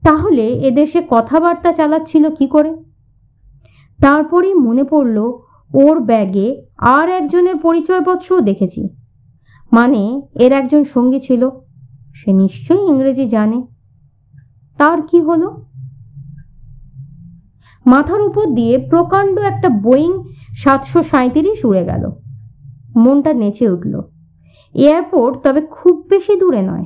তাহলে 0.03 0.45
এদেশে 0.69 0.99
কথাবার্তা 1.09 1.71
চালাচ্ছিল 1.71 2.23
কি 2.29 2.47
করে? 2.47 2.71
তারপরেই 3.99 4.53
মনে 4.53 4.83
পড়ল, 4.83 5.17
ওর 5.73 5.99
ব্যাগে 5.99 6.47
আর 6.77 7.09
একজনের 7.09 7.55
পরিচয়পত্রও 7.55 8.41
দেখেছি। 8.41 8.81
মানে 9.71 10.21
এর 10.35 10.51
একজন 10.51 10.83
সঙ্গী 10.83 11.19
ছিল, 11.19 11.49
সে 12.13 12.29
নিশ্চয়ই 12.33 12.87
ইংরেজি 12.87 13.25
জানে। 13.29 13.59
তার 14.79 15.01
কি 15.01 15.19
হলো? 15.21 15.65
মাথার 17.85 18.21
উপর 18.21 18.45
দিয়ে 18.45 18.73
প্রকাণ্ড 18.89 19.39
একটা 19.39 19.69
বোয়িং 19.69 20.11
সাতশো 20.63 21.03
সাঁত্রিশ 21.03 21.65
উড়ে 21.65 21.85
গেল। 21.85 22.11
মনটা 22.95 23.33
নেচে 23.33 23.69
উঠল। 23.69 24.01
এয়ারপোর্ট 24.73 25.37
তবে 25.37 25.61
খুব 25.61 26.05
বেশি 26.09 26.35
দূরে 26.35 26.61
নয়। 26.61 26.85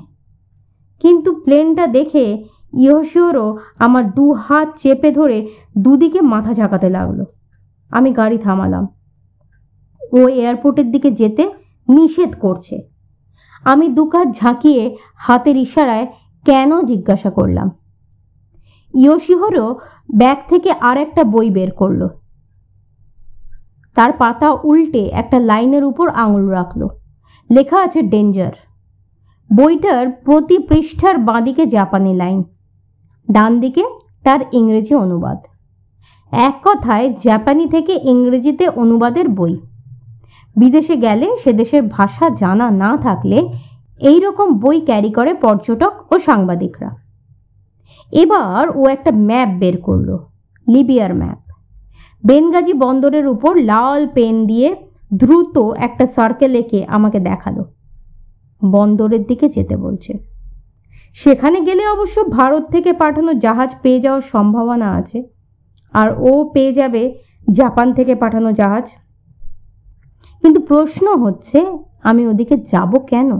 কিন্তু 0.99 1.35
প্লেনটা 1.35 1.87
দেখে 1.87 2.43
ইহসিওরও 2.73 3.57
আমার 3.79 4.11
দু 4.11 4.33
হাত 4.33 4.69
চেপে 4.77 5.11
ধরে 5.11 5.47
দুদিকে 5.77 6.21
মাথা 6.21 6.53
ঝাঁকাতে 6.53 6.89
লাগল। 6.89 7.23
আমি 7.89 8.11
গাড়ি 8.11 8.37
থামালাম। 8.37 8.87
ও 10.11 10.27
এয়ারপোর্টের 10.27 10.91
দিকে 10.91 11.11
যেতে 11.11 11.51
নিষেধ 11.89 12.35
করছে। 12.39 12.81
আমি 13.63 13.87
দুকাত 13.87 14.27
ঝাঁকিয়ে 14.27 14.97
হাতের 15.15 15.57
ইশারায় 15.57 16.07
কেন 16.45 16.81
জিজ্ঞাসা 16.81 17.29
করলাম। 17.29 17.69
ইয়োশিহরও 18.93 19.75
ব্যাগ 20.15 20.37
থেকে 20.49 20.71
আর 20.71 20.97
একটা 20.97 21.23
বই 21.23 21.49
বের 21.49 21.71
করল। 21.71 22.07
তার 23.95 24.11
পাতা 24.11 24.51
উল্টে 24.63 25.03
একটা 25.05 25.39
লাইনের 25.39 25.83
উপর 25.83 26.09
আঙুল 26.09 26.47
রাখল। 26.47 26.87
লেখা 27.49 27.77
আছে 27.83 28.01
ডেঞ্জার। 28.01 28.51
বইটার 29.55 30.09
প্রতি 30.09 30.59
পৃষ্ঠার 30.59 31.17
বাঁদিকে 31.17 31.65
জাপানি 31.65 32.13
লাইন। 32.13 32.43
ডান 33.31 33.59
দিকে 33.59 33.83
তার 34.23 34.39
ইংরেজি 34.51 34.95
অনুবাদ। 34.95 35.37
এক 36.31 36.55
কথায় 36.63 37.13
জাপানি 37.23 37.65
থেকে 37.67 37.99
ইংরেজিতে 38.03 38.69
অনুবাদের 38.69 39.29
বই। 39.29 39.59
বিদেশে 40.55 40.95
গেলে 40.95 41.27
সে 41.43 41.53
দেশের 41.53 41.83
ভাষা 41.83 42.29
জানা 42.29 42.71
না 42.71 42.97
থাকলে 42.97 43.49
এই 44.01 44.19
রকম 44.19 44.59
বই 44.59 44.81
ক্যারি 44.81 45.11
করে 45.11 45.33
পর্যটক 45.33 46.13
ও 46.13 46.19
সাংবাদিকরা। 46.19 46.89
এবার 48.11 48.77
ও 48.77 48.87
একটা 48.87 49.11
ম্যাপ 49.11 49.49
বের 49.59 49.81
করল, 49.81 50.17
লিবিয়ার 50.67 51.13
ম্যাপ। 51.15 51.42
বেনগাজি 52.25 52.73
বন্দরের 52.73 53.27
উপর 53.27 53.55
লাল 53.55 54.07
পেন 54.13 54.45
দিয়ে 54.47 54.75
দ্রুত 55.13 55.57
একটা 55.77 56.07
সার্কেল 56.07 56.55
এঁকে 56.55 56.85
আমাকে 56.85 57.19
দেখাল। 57.19 57.63
বন্দরের 58.71 59.23
দিকে 59.23 59.49
যেতে 59.49 59.77
বলছে। 59.77 60.13
সেখানে 61.13 61.61
গেলে 61.61 61.87
অবশ্য 61.87 62.29
ভারত 62.29 62.63
থেকে 62.71 62.93
পাঠানো 62.93 63.33
জাহাজ 63.33 63.75
পেয়ে 63.81 63.99
যাওয়ার 63.99 64.21
সম্ভাবনা 64.21 64.91
আছে। 64.91 65.23
আর 65.93 66.15
ও 66.19 66.49
পেয়ে 66.53 66.73
যাবে 66.73 67.19
জাপান 67.51 67.93
থেকে 67.93 68.15
পাঠানো 68.15 68.51
জাহাজ। 68.51 68.83
কিন্তু 70.41 70.61
প্রশ্ন 70.61 71.17
হচ্ছে, 71.17 71.77
আমি 72.03 72.27
ওদিকে 72.27 72.57
যাব 72.57 72.99
কেন? 72.99 73.31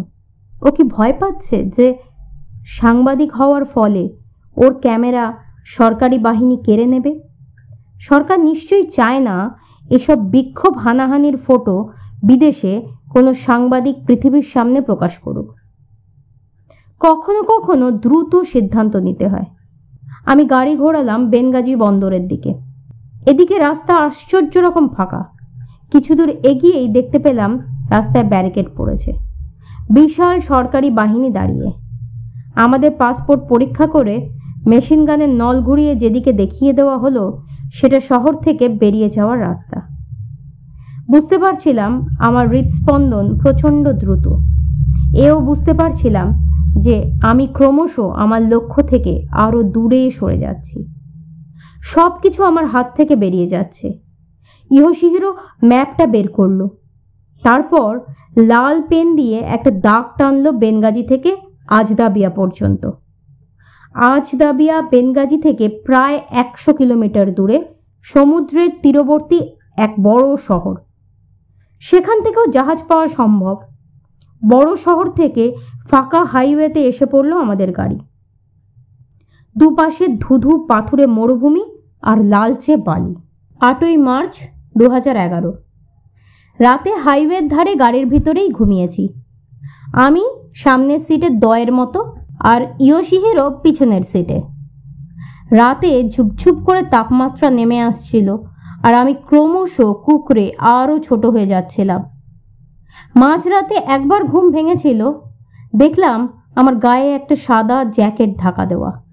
ও 0.61 0.71
কি 0.71 0.83
ভয় 0.83 1.13
পাচ্ছে 1.13 1.63
যে 1.77 1.97
সাংবাদিক 2.65 3.33
হওয়ার 3.33 3.65
ফলে 3.65 4.09
ওর 4.57 4.73
ক্যামেরা 4.73 5.37
সরকারি 5.65 6.17
বাহিনী 6.17 6.57
কেড়ে 6.57 6.85
নেবে? 6.85 7.32
সরকার 8.09 8.39
নিশ্চয়ই 8.39 8.85
চায় 8.95 9.19
না 9.19 9.59
এসব 9.89 10.17
বিক্ষোভ 10.29 10.77
হানাহানির 10.77 11.37
ফটো 11.37 11.89
বিদেশে 12.23 12.73
কোনো 13.09 13.33
সাংবাদিক 13.33 13.95
পৃথিবীর 14.07 14.45
সামনে 14.53 14.81
প্রকাশ 14.81 15.13
করুক। 15.17 15.47
কখনো 16.99 17.41
কখনো 17.43 17.91
দ্রুত 17.91 18.33
সিদ্ধান্ত 18.35 18.93
নিতে 18.95 19.27
হয়। 19.27 19.47
আমি 20.25 20.45
গাড়ি 20.45 20.73
ঘোরালাম 20.75 21.29
বেনগাজি 21.29 21.75
বন্দরের 21.75 22.27
দিকে। 22.27 22.53
এদিকে 23.25 23.59
রাস্তা 23.59 23.93
আশ্চর্য 23.97 24.53
রকম 24.57 24.87
ফাঁকা। 24.87 25.21
কিছু 25.91 26.15
দূর 26.15 26.29
এগিয়েই 26.29 26.87
দেখতে 26.87 27.19
পেলাম 27.19 27.51
রাস্তায় 27.89 28.23
ব্যারিকেড 28.23 28.65
পড়েছে। 28.77 29.11
বিশাল 29.89 30.39
সরকারি 30.39 30.89
বাহিনী 30.89 31.29
দাঁড়িয়ে। 31.29 31.69
আমাদের 32.55 32.91
পাসপোর্ট 32.91 33.41
পরীক্ষা 33.49 33.87
করে 33.87 34.15
মেশিন 34.65 35.05
গানের 35.05 35.29
নল 35.29 35.61
ঘুরিয়ে 35.61 35.93
যেদিকে 35.95 36.31
দেখিয়ে 36.33 36.73
দেওয়া 36.73 36.97
হলো 36.97 37.23
সেটা 37.73 37.99
শহর 37.99 38.33
থেকে 38.35 38.69
বেরিয়ে 38.69 39.09
যাওয়ার 39.09 39.41
রাস্তা। 39.41 39.81
বুঝতে 41.11 41.37
পারছিলাম 41.37 42.07
আমার 42.19 42.49
হৃদস্পন্দন 42.49 43.39
প্রচণ্ড 43.39 43.87
দ্রুত। 43.87 44.27
এও 45.15 45.39
বুঝতে 45.39 45.73
পারছিলাম 45.73 46.33
যে 46.79 47.19
আমি 47.21 47.47
ক্রমশ 47.47 47.99
আমার 47.99 48.41
লক্ষ্য 48.41 48.83
থেকে 48.83 49.27
আরও 49.31 49.63
দূরে 49.63 50.11
সরে 50.11 50.37
যাচ্ছি। 50.39 50.85
সব 51.81 52.11
কিছু 52.21 52.43
আমার 52.43 52.65
হাত 52.65 52.87
থেকে 52.95 53.15
বেরিয়ে 53.15 53.49
যাচ্ছে। 53.49 53.99
ইহশিহিরও 54.71 55.33
ম্যাপটা 55.63 56.05
বের 56.05 56.27
করল। 56.27 56.67
তারপর 57.43 57.99
লাল 58.37 58.81
পেন 58.81 59.15
দিয়ে 59.15 59.39
একটা 59.39 59.71
দাগ 59.71 60.03
টানলো 60.17 60.51
বেনগাজি 60.51 61.03
থেকে 61.03 61.35
আজদাবিয়া 61.67 62.29
পর্যন্ত। 62.29 62.91
আজদাবিয়া 63.95 64.81
বেনগাজি 64.81 65.37
থেকে 65.37 65.69
প্রায় 65.69 66.19
একশো 66.29 66.73
কিলোমিটার 66.73 67.33
দূরে 67.33 67.63
সমুদ্রের 68.01 68.69
তীরবর্তী 68.81 69.41
এক 69.77 69.93
বড় 70.03 70.37
শহর। 70.37 70.75
সেখান 71.79 72.21
থেকেও 72.21 72.45
জাহাজ 72.45 72.83
পাওয়া 72.87 73.07
সম্ভব। 73.07 73.57
বড় 74.49 74.75
শহর 74.75 75.09
থেকে 75.09 75.55
ফাঁকা 75.89 76.23
হাইওয়েতে 76.23 76.87
এসে 76.87 77.05
পড়ল 77.05 77.37
আমাদের 77.37 77.71
গাড়ি। 77.71 77.99
দুপাশে 79.57 80.07
ধুধু 80.07 80.65
পাথুরে 80.69 81.07
মরুভূমি 81.07 81.65
আর 82.01 82.23
লালচে 82.23 82.77
বালি। 82.77 83.15
আটই 83.59 83.97
মার্চ 83.97 84.33
দু 84.77 84.85
এগারো। 85.09 85.53
রাতে 86.59 86.95
হাইওয়ের 86.95 87.47
ধারে 87.47 87.75
গাড়ির 87.75 88.05
ভিতরেই 88.05 88.49
ঘুমিয়েছি। 88.49 89.13
আমি 89.93 90.23
সামনের 90.55 90.99
সিটে 90.99 91.29
দয়ের 91.29 91.73
মতো 91.73 92.15
আর 92.39 92.61
ইয়োশিহেরও 92.79 93.59
পিছনের 93.63 94.01
সিটে 94.01 94.41
রাতে 95.51 96.09
ঝুপঝুপ 96.09 96.55
করে 96.65 96.81
তাপমাত্রা 96.81 97.49
নেমে 97.49 97.81
আসছিল 97.81 98.37
আর 98.83 98.93
আমি 98.93 99.13
ক্রমশ 99.13 99.81
কুকরে 99.81 100.51
আরও 100.59 100.99
ছোট 100.99 101.25
হয়ে 101.25 101.47
যাচ্ছিলাম। 101.47 102.03
মাঝরাতে 103.15 103.75
একবার 103.75 104.23
ঘুম 104.23 104.51
ভেঙেছিল, 104.51 105.11
দেখলাম 105.75 106.43
আমার 106.55 106.75
গায়ে 106.75 107.15
একটা 107.15 107.35
সাদা 107.35 107.83
জ্যাকেট 107.83 108.37
ঢাকা 108.37 108.65
দেওয়া। 108.65 109.03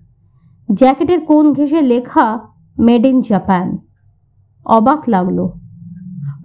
জ্যাকেটের 0.73 1.21
কোন 1.21 1.53
ঘেঁষে 1.53 1.83
লেখা 1.83 2.41
মেড 2.79 3.07
ইন 3.07 3.23
জাপান 3.23 3.79
অবাক 4.65 5.09
লাগল। 5.09 5.49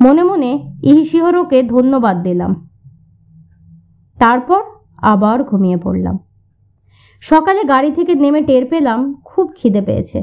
মনে 0.02 0.24
মনে 0.24 0.72
ইহিশিহরোকে 0.84 1.64
ধন্যবাদ 1.64 2.24
দিলাম। 2.24 2.70
তারপর 4.20 4.64
আবার 4.98 5.44
ঘুমিয়ে 5.44 5.78
পড়লাম। 5.78 6.18
সকালে 7.30 7.64
গাড়ি 7.64 7.92
থেকে 7.92 8.16
নেমে 8.16 8.42
টের 8.42 8.66
পেলাম 8.66 9.22
খুব 9.24 9.52
খিদে 9.56 9.82
পেয়েছে। 9.82 10.20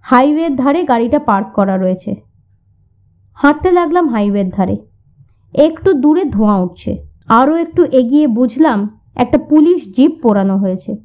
হাইওয়ের 0.00 0.56
ধারে 0.56 0.84
গাড়িটা 0.84 1.18
পার্ক 1.18 1.48
করা 1.52 1.76
রয়েছে। 1.76 2.16
হাঁটতে 3.34 3.72
লাগলাম 3.72 4.08
হাইওয়ের 4.08 4.48
ধারে। 4.50 4.76
একটু 5.54 5.92
দূরে 5.92 6.24
ধোঁয়া 6.24 6.56
উঠছে। 6.58 6.92
আরও 7.28 7.54
একটু 7.54 7.84
এগিয়ে 7.84 8.26
বুঝলাম 8.26 8.98
একটা 9.16 9.38
পুলিশ 9.38 9.92
জিপ 9.96 10.12
পোড়ানো 10.22 10.56
হয়েছে। 10.56 10.96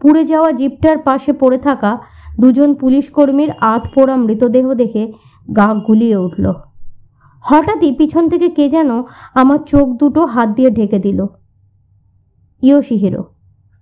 পুড়ে 0.00 0.24
যাওয়া 0.24 0.52
জিপটার 0.52 0.98
পাশে 0.98 1.32
পড়ে 1.32 1.58
থাকা 1.58 1.98
দুজন 2.40 2.74
পুলিশ 2.74 3.10
কর্মীর 3.10 3.50
আধ 3.60 3.82
পোড়া 3.94 4.16
মৃতদেহ 4.16 4.74
দেখে 4.74 5.12
গা 5.56 5.74
গুলিয়ে 5.74 6.16
উঠল। 6.16 6.52
হঠাৎই 7.40 7.92
পিছন 7.92 8.28
থেকে 8.28 8.48
কে 8.48 8.68
যেন 8.68 8.90
আমার 9.34 9.58
চোখ 9.58 9.86
দুটো 9.88 10.24
হাত 10.24 10.48
দিয়ে 10.48 10.70
ঢেকে 10.70 10.98
দিল। 10.98 11.26
ইয়োশিহিরো 12.62 13.22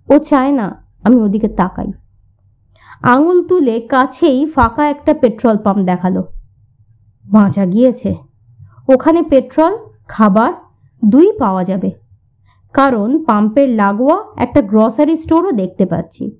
ও 0.09 0.19
চায় 0.19 0.51
না 0.51 0.85
আমি 1.03 1.15
ওদিকে 1.15 1.47
তাকাই। 1.47 1.91
আঙুল 3.01 3.47
তুলে 3.47 3.79
কাছেই 3.79 4.45
ফাঁকা 4.45 4.89
একটা 4.89 5.13
পেট্রোল 5.13 5.57
পাম্প 5.57 5.85
দেখাল। 5.85 6.23
বাঁচা 7.25 7.65
গিয়েছে। 7.65 8.15
ওখানে 8.89 9.21
পেট্রোল, 9.21 9.77
খাবার 10.07 10.53
দুই 11.05 11.31
পাওয়া 11.39 11.63
যাবে। 11.63 11.91
কারণ 12.73 13.23
পাম্পের 13.23 13.69
লাগোয়া 13.69 14.23
একটা 14.37 14.61
গ্রসারি 14.61 15.17
স্টোরও 15.17 15.51
দেখতে 15.51 15.85
পাচ্ছি। 15.85 16.39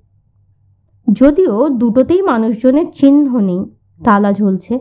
যদিও 1.12 1.68
দুটোতেই 1.68 2.22
মানুষজনের 2.22 2.86
চিহ্ন 2.94 3.40
নেই, 3.40 3.64
তালা 4.04 4.32
ঝুলছে। 4.32 4.78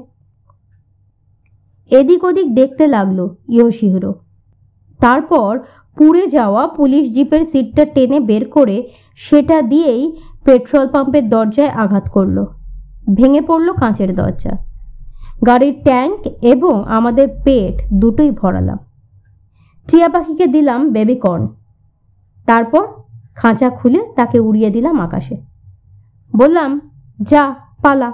এদিক 1.91 2.23
ওদিক 2.23 2.55
দেখতে 2.55 2.87
লাগল 2.87 3.35
ইয়োশিহরো 3.49 4.13
তারপর 4.99 5.59
পুড়ে 5.97 6.27
যাওয়া 6.27 6.67
পুলিশ 6.67 7.13
জিপের 7.13 7.45
সিটটা 7.45 7.85
টেনে 7.85 8.19
বের 8.19 8.49
করে 8.49 8.89
সেটা 9.15 9.61
দিয়েই 9.61 10.17
পেট্রোল 10.43 10.87
পাম্পের 10.87 11.29
দরজায় 11.29 11.69
আঘাত 11.69 12.09
করল। 12.09 12.45
ভেঙে 13.13 13.41
পড়ল 13.41 13.73
কাঁচের 13.73 14.15
দরজা। 14.15 14.57
গাড়ির 15.45 15.75
ট্যাঙ্ক 15.83 16.27
এবং 16.41 16.83
আমাদের 16.83 17.27
পেট 17.43 17.93
দুটোই 17.93 18.31
ভরালাম। 18.31 18.77
টিয়া 19.87 20.09
পাখিকে 20.09 20.47
দিলাম 20.47 20.89
বেবি 20.89 21.15
কর্ন। 21.15 21.47
তারপর 22.45 22.87
খাঁচা 23.35 23.69
খুলে 23.69 24.01
তাকে 24.15 24.39
উড়িয়ে 24.39 24.69
দিলাম 24.69 24.99
আকাশে। 24.99 25.35
বললাম, 26.35 26.91
যা, 27.21 27.55
পালা। 27.83 28.13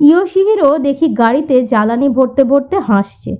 ইয়োশিহিরও 0.00 0.78
দেখি 0.78 1.08
গাড়িতে 1.08 1.66
জ্বালানি 1.66 2.08
ভরতে 2.08 2.44
ভরতে 2.44 2.78
হাসছে। 2.78 3.36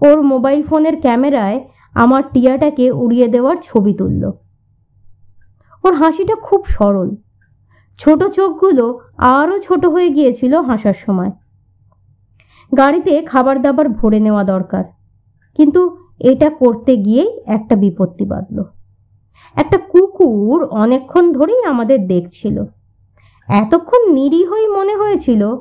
ওর 0.00 0.22
মোবাইল 0.22 0.62
ফোনের 0.62 1.00
ক্যামেরায় 1.00 1.60
আমার 1.94 2.22
টিয়াটাকে 2.32 2.90
উড়িয়ে 2.90 3.28
দেওয়ার 3.28 3.56
ছবি 3.62 3.94
তুলল। 3.94 4.32
ওর 5.84 5.94
হাসিটা 5.94 6.34
খুব 6.34 6.64
সরল। 6.64 7.10
ছোট 7.98 8.24
চোখগুলো 8.24 9.00
আরও 9.16 9.58
ছোট 9.58 9.86
হয়ে 9.86 10.08
গিয়েছিল 10.08 10.60
হাসার 10.60 10.94
সময়। 10.94 11.30
গাড়িতে 12.76 13.22
খাবার 13.22 13.62
দাবার 13.62 13.88
ভরে 13.88 14.20
নেওয়া 14.20 14.44
দরকার। 14.44 14.84
কিন্তু 15.56 15.96
এটা 16.20 16.50
করতে 16.50 16.96
গিয়েই 16.96 17.40
একটা 17.46 17.76
বিপত্তি 17.76 18.24
বাঁধল। 18.24 18.64
একটা 19.54 19.78
কুকুর 19.78 20.64
অনেকক্ষণ 20.64 21.32
ধরেই 21.32 21.64
আমাদের 21.64 22.06
দেখছিল। 22.06 22.64
এতক্ষণ 23.48 24.12
নিরীহই 24.12 24.68
মনে 24.68 24.96
হয়েছিল, 24.96 25.54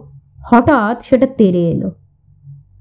হঠাৎ 0.44 1.04
সেটা 1.04 1.28
তেরে 1.28 1.70
এলো। 1.70 1.92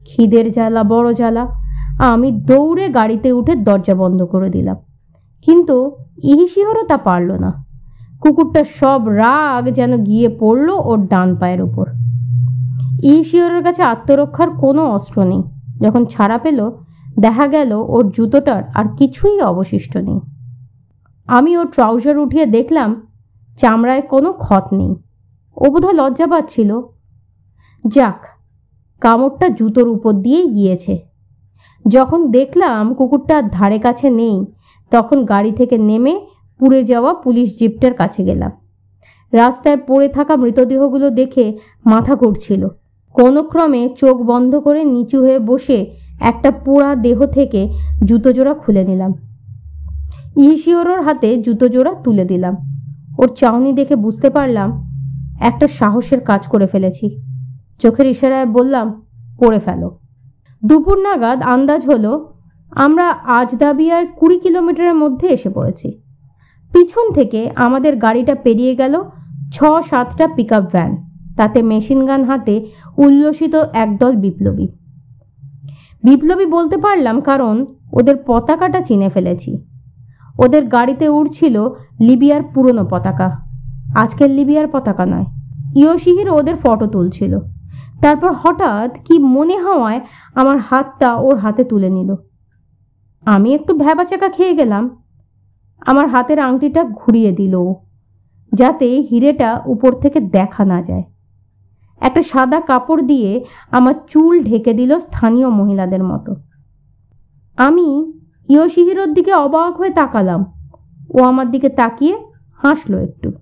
খিদের 0.05 0.53
জ্বালা, 0.53 0.83
বড় 0.85 1.15
জ্বালা 1.15 1.60
আমি 2.09 2.33
দৌড়ে 2.33 2.89
গাড়িতে 2.89 3.33
উঠে 3.33 3.55
দরজা 3.55 3.95
বন্ধ 3.95 4.23
করে 4.23 4.51
দিলাম। 4.51 4.77
কিন্তু 5.43 5.97
ইহিশিহরও 6.23 6.85
তা 6.87 6.97
পারল 6.97 7.33
না। 7.33 7.65
কুকুরটার 8.21 8.65
সব 8.81 9.09
রাগ 9.09 9.71
যেন 9.71 10.05
গিয়ে 10.05 10.37
পড়ল 10.41 10.69
ওর 10.71 11.07
ডান 11.07 11.37
পায়ের 11.37 11.63
ওপর 11.63 11.87
ইশিওরের 13.03 13.65
কাছে 13.65 13.83
আত্মরক্ষার 13.83 14.51
কোনো 14.51 14.87
অস্ত্র 14.87 15.25
নেই। 15.25 15.43
যখন 15.81 16.05
ছাড়া 16.05 16.39
পেল, 16.39 16.71
দেখা 17.19 17.47
গেল 17.47 17.73
ওর 17.73 18.11
জুতোটার 18.11 18.63
আর 18.75 18.85
কিছুই 18.99 19.41
অবশিষ্ট 19.41 19.97
নেই। 19.97 20.21
আমি 21.27 21.57
ওর 21.57 21.67
ট্রাউজার 21.67 22.19
উঠিয়ে 22.19 22.47
দেখলাম, 22.47 23.09
চামড়ায় 23.59 24.03
কোনো 24.03 24.33
ক্ষত 24.33 24.73
নেই। 24.73 24.95
ও 25.57 25.71
বোধহয় 25.71 25.93
লজ্জা 25.93 26.27
পাচ্ছিল 26.27 26.81
যাক, 27.87 28.27
কামড়টা 29.01 29.49
জুতোর 29.49 29.89
উপর 29.89 30.13
দিয়েই 30.13 30.49
গিয়েছে। 30.49 31.10
যখন 31.89 32.31
দেখলাম 32.31 32.95
কুকুরটা 32.95 33.43
ধারে 33.43 33.79
কাছে 33.79 34.11
নেই, 34.11 34.45
তখন 34.91 35.25
গাড়ি 35.25 35.53
থেকে 35.53 35.79
নেমে 35.79 36.21
পুড়ে 36.59 36.85
যাওয়া 36.85 37.15
পুলিশ 37.15 37.59
জিপটার 37.59 37.95
কাছে 37.95 38.25
গেলাম। 38.25 38.51
রাস্তায় 39.33 39.77
পড়ে 39.87 40.09
থাকা 40.09 40.37
মৃতদেহগুলো 40.37 41.11
দেখে 41.11 41.59
মাথা 41.87 42.17
ঘুরছিল। 42.17 42.69
কোনো 43.13 43.43
ক্রমে 43.43 43.89
চোখ 43.97 44.23
বন্ধ 44.23 44.57
করে 44.57 44.85
নিচু 44.85 45.21
হয়ে 45.21 45.39
বসে 45.39 45.87
একটা 46.21 46.51
পোড়া 46.51 46.95
দেহ 46.95 47.27
থেকে 47.27 47.73
জুতো 48.05 48.33
জোড়া 48.33 48.55
খুলে 48.55 48.85
নিলাম। 48.85 49.13
ইহিশিওরোর 50.37 51.03
হাতে 51.03 51.37
জুতো 51.37 51.69
জোড়া 51.69 51.95
তুলে 51.95 52.25
দিলাম। 52.25 52.57
ওর 53.19 53.29
চাউনি 53.29 53.73
দেখে 53.73 53.97
বুঝতে 53.97 54.31
পারলাম 54.31 54.87
একটা 55.41 55.69
সাহসের 55.69 56.21
কাজ 56.21 56.47
করে 56.47 56.67
ফেলেছি। 56.67 57.21
চোখের 57.79 58.07
ইশারায় 58.07 58.47
বললাম, 58.47 59.07
পড়ে 59.39 59.59
ফেলো। 59.59 59.99
দুপুর 60.63 60.99
নাগাদ 60.99 61.43
আন্দাজ 61.43 61.87
হলো, 61.87 62.33
আমরা 62.71 63.11
আজদাবিয়ার 63.11 64.07
কুড়ি 64.07 64.39
কিলোমিটারের 64.39 64.95
মধ্যে 64.95 65.29
এসে 65.29 65.51
পড়েছি। 65.51 66.01
পিছন 66.73 67.13
থেকে 67.13 67.51
আমাদের 67.55 67.97
গাড়িটা 67.97 68.35
পেরিয়ে 68.35 68.75
গেল 68.75 69.03
ছ 69.53 69.65
সাতটা 69.91 70.29
পিক 70.29 70.53
ভ্যান 70.53 70.97
তাতে 71.37 71.63
মেশিন 71.63 72.07
গান 72.07 72.25
হাতে 72.25 72.67
উল্লসিত 72.97 73.55
একদল 73.55 74.17
বিপ্লবী। 74.17 74.67
বিপ্লবী 76.03 76.47
বলতে 76.47 76.77
পারলাম 76.77 77.21
কারণ 77.21 77.67
ওদের 77.93 78.17
পতাকাটা 78.27 78.81
চিনে 78.81 79.09
ফেলেছি। 79.09 79.67
ওদের 80.39 80.67
গাড়িতে 80.67 81.09
উড়ছিল 81.09 81.69
লিবিয়ার 82.01 82.43
পুরনো 82.43 82.85
পতাকা। 82.91 83.37
আজকের 83.95 84.31
লিবিয়ার 84.31 84.69
পতাকা 84.69 85.07
নয়। 85.07 85.25
ইয়োশিহির 85.77 86.29
ওদের 86.29 86.55
ফটো 86.55 86.87
তুলছিল। 86.87 87.39
তারপর 88.03 88.33
হঠাৎ 88.33 88.99
কি 89.05 89.19
মনে 89.19 89.57
হওয়ায় 89.59 90.01
আমার 90.35 90.59
হাতটা 90.59 91.15
ওর 91.15 91.37
হাতে 91.37 91.65
তুলে 91.65 91.91
নিল। 91.91 92.15
আমি 93.25 93.55
একটু 93.55 93.75
ভ্যাবাচাকা 93.75 94.29
খেয়ে 94.29 94.55
গেলাম। 94.55 95.03
আমার 95.81 96.09
হাতের 96.09 96.39
আংটিটা 96.39 96.85
ঘুরিয়ে 96.85 97.33
দিল 97.33 97.73
যাতে 98.53 98.87
হিরেটা 98.87 99.63
উপর 99.67 99.93
থেকে 99.93 100.21
দেখা 100.21 100.65
না 100.65 100.83
যায়। 100.83 101.03
একটা 102.01 102.23
সাদা 102.23 102.61
কাপড় 102.61 103.03
দিয়ে 103.03 103.45
আমার 103.71 103.95
চুল 104.09 104.43
ঢেকে 104.43 104.73
দিল 104.73 104.99
স্থানীয় 104.99 105.49
মহিলাদের 105.49 106.05
মতো। 106.05 106.37
আমি 107.57 108.13
ইয়োশিহিরোর 108.49 109.15
দিকে 109.15 109.33
অবাক 109.33 109.77
হয়ে 109.77 109.91
তাকালাম। 109.91 110.45
ও 111.15 111.23
আমার 111.23 111.51
দিকে 111.51 111.69
তাকিয়ে 111.69 112.27
হাসলো 112.57 112.99
একটু। 112.99 113.33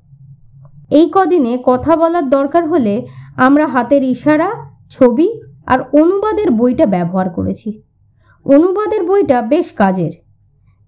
এই 0.91 1.11
কদিনে 1.15 1.59
কথা 1.65 1.97
বলার 1.97 2.31
দরকার 2.31 2.69
হলে 2.69 3.07
আমরা 3.39 3.67
হাতের 3.67 4.03
ইশারা, 4.03 4.51
ছবি 4.91 5.41
আর 5.67 5.81
অনুবাদের 5.81 6.51
বইটা 6.51 6.87
ব্যবহার 6.87 7.31
করেছি। 7.31 7.83
অনুবাদের 8.45 9.03
বইটা 9.05 9.43
বেশ 9.43 9.73
কাজের। 9.73 10.13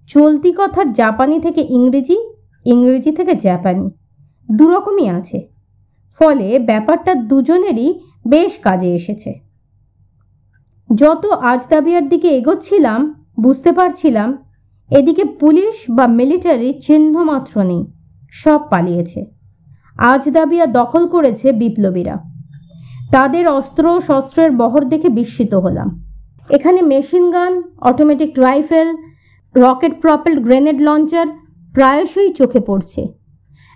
চলতি 0.06 0.54
কথার 0.58 0.92
জাপানি 0.92 1.40
থেকে 1.40 1.66
ইংরেজি 1.68 2.18
ইংরেজি 2.64 3.12
থেকে 3.12 3.34
জাপানি। 3.34 3.90
দুরকমই 4.56 5.08
আছে। 5.08 5.48
ফলে 6.18 6.58
ব্যাপারটা 6.58 7.14
দুজনেরই 7.14 8.00
বেশ 8.28 8.58
কাজে 8.58 8.94
এসেছে। 8.94 9.40
যত 10.94 11.26
আজদাবিয়ার 11.26 12.08
দিকে 12.08 12.28
এগোচ্ছিলাম, 12.28 13.26
বুঝতে 13.40 13.72
পারছিলাম, 13.72 14.44
এদিকে 14.90 15.24
পুলিশ 15.24 15.74
বা 15.90 16.06
মিলিটারি 16.06 16.80
চিহ্ন 16.86 17.24
মাত্র 17.24 17.62
নেই, 17.62 17.84
সব 18.30 18.60
পালিয়েছে। 18.70 19.26
আজদাবিয়া 19.98 20.66
দখল 20.66 21.08
করেছে 21.08 21.52
বিপ্লবীরা। 21.52 22.29
তাদের 23.10 23.48
অস্ত্র 23.48 24.00
শস্ত্রের 24.00 24.50
বহর 24.50 24.84
দেখে 24.84 25.08
বিস্মিত 25.08 25.54
হলাম। 25.54 25.88
এখানে 26.50 26.82
machine 26.82 27.30
gun, 27.30 27.62
automatic 27.80 28.38
rifle, 28.38 28.96
rocket 29.54 30.00
propelled 30.00 30.44
grenade 30.44 30.80
launcher 30.80 31.26
প্রায়শই 31.74 32.32
চোখে 32.32 32.60
পড়ছে। 32.60 33.08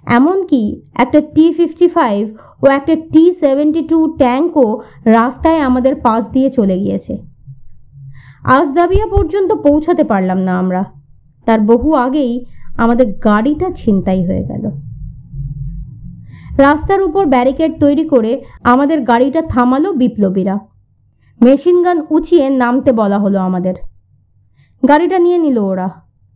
এমনকি 0.07 0.83
একটা 0.94 1.20
টি 1.20 1.53
ফিফটি 1.53 1.88
ফাইভ 1.88 2.37
ও 2.62 2.66
একটা 2.66 2.97
টি 3.12 3.33
সেভেন্টি 3.33 3.83
টু 3.83 4.14
ট্যাঙ্কও 4.18 4.81
রাস্তায় 5.05 5.61
আমাদের 5.61 5.94
পাশ 5.94 6.29
দিয়ে 6.31 6.51
চলে 6.51 6.79
গিয়েছে। 6.79 7.18
আজদাবিয়া 8.44 9.07
পর্যন্ত 9.07 9.53
পৌঁছাতে 9.53 10.05
পারলাম 10.05 10.38
না 10.38 10.59
আমরা। 10.59 10.85
তার 11.47 11.61
বহু 11.61 11.94
আগেই 11.94 12.44
আমাদের 12.77 13.12
গাড়িটা 13.12 13.70
ছিনতাই 13.77 14.25
হয়ে 14.25 14.44
গেল। 14.44 14.70
রাস্তার 16.59 17.03
উপর 17.03 17.27
ব্যারিকেড 17.27 17.81
তৈরি 17.81 18.09
করে 18.09 18.45
আমাদের 18.62 19.01
গাড়িটা 19.01 19.43
থামালো 19.43 19.93
বিপ্লবীরা। 19.93 20.59
মেশিন 21.40 21.83
গান 21.83 22.07
উঁচিয়ে 22.11 22.49
নামতে 22.49 22.93
বলা 22.93 23.19
হলো 23.19 23.38
আমাদের। 23.40 23.75
গাড়িটা 24.88 25.19
নিয়ে 25.19 25.38
নিল 25.38 25.59
ওরা। 25.59 25.90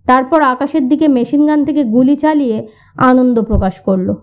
তারপর 0.06 0.42
আকাশের 0.42 0.88
দিকে 0.88 1.08
মেশিন 1.08 1.46
গান 1.46 1.64
থেকে 1.64 1.84
গুলি 1.84 2.16
চালিয়ে 2.16 2.68
আনন্দ 2.96 3.42
প্রকাশ 3.42 3.80
করল। 3.80 4.14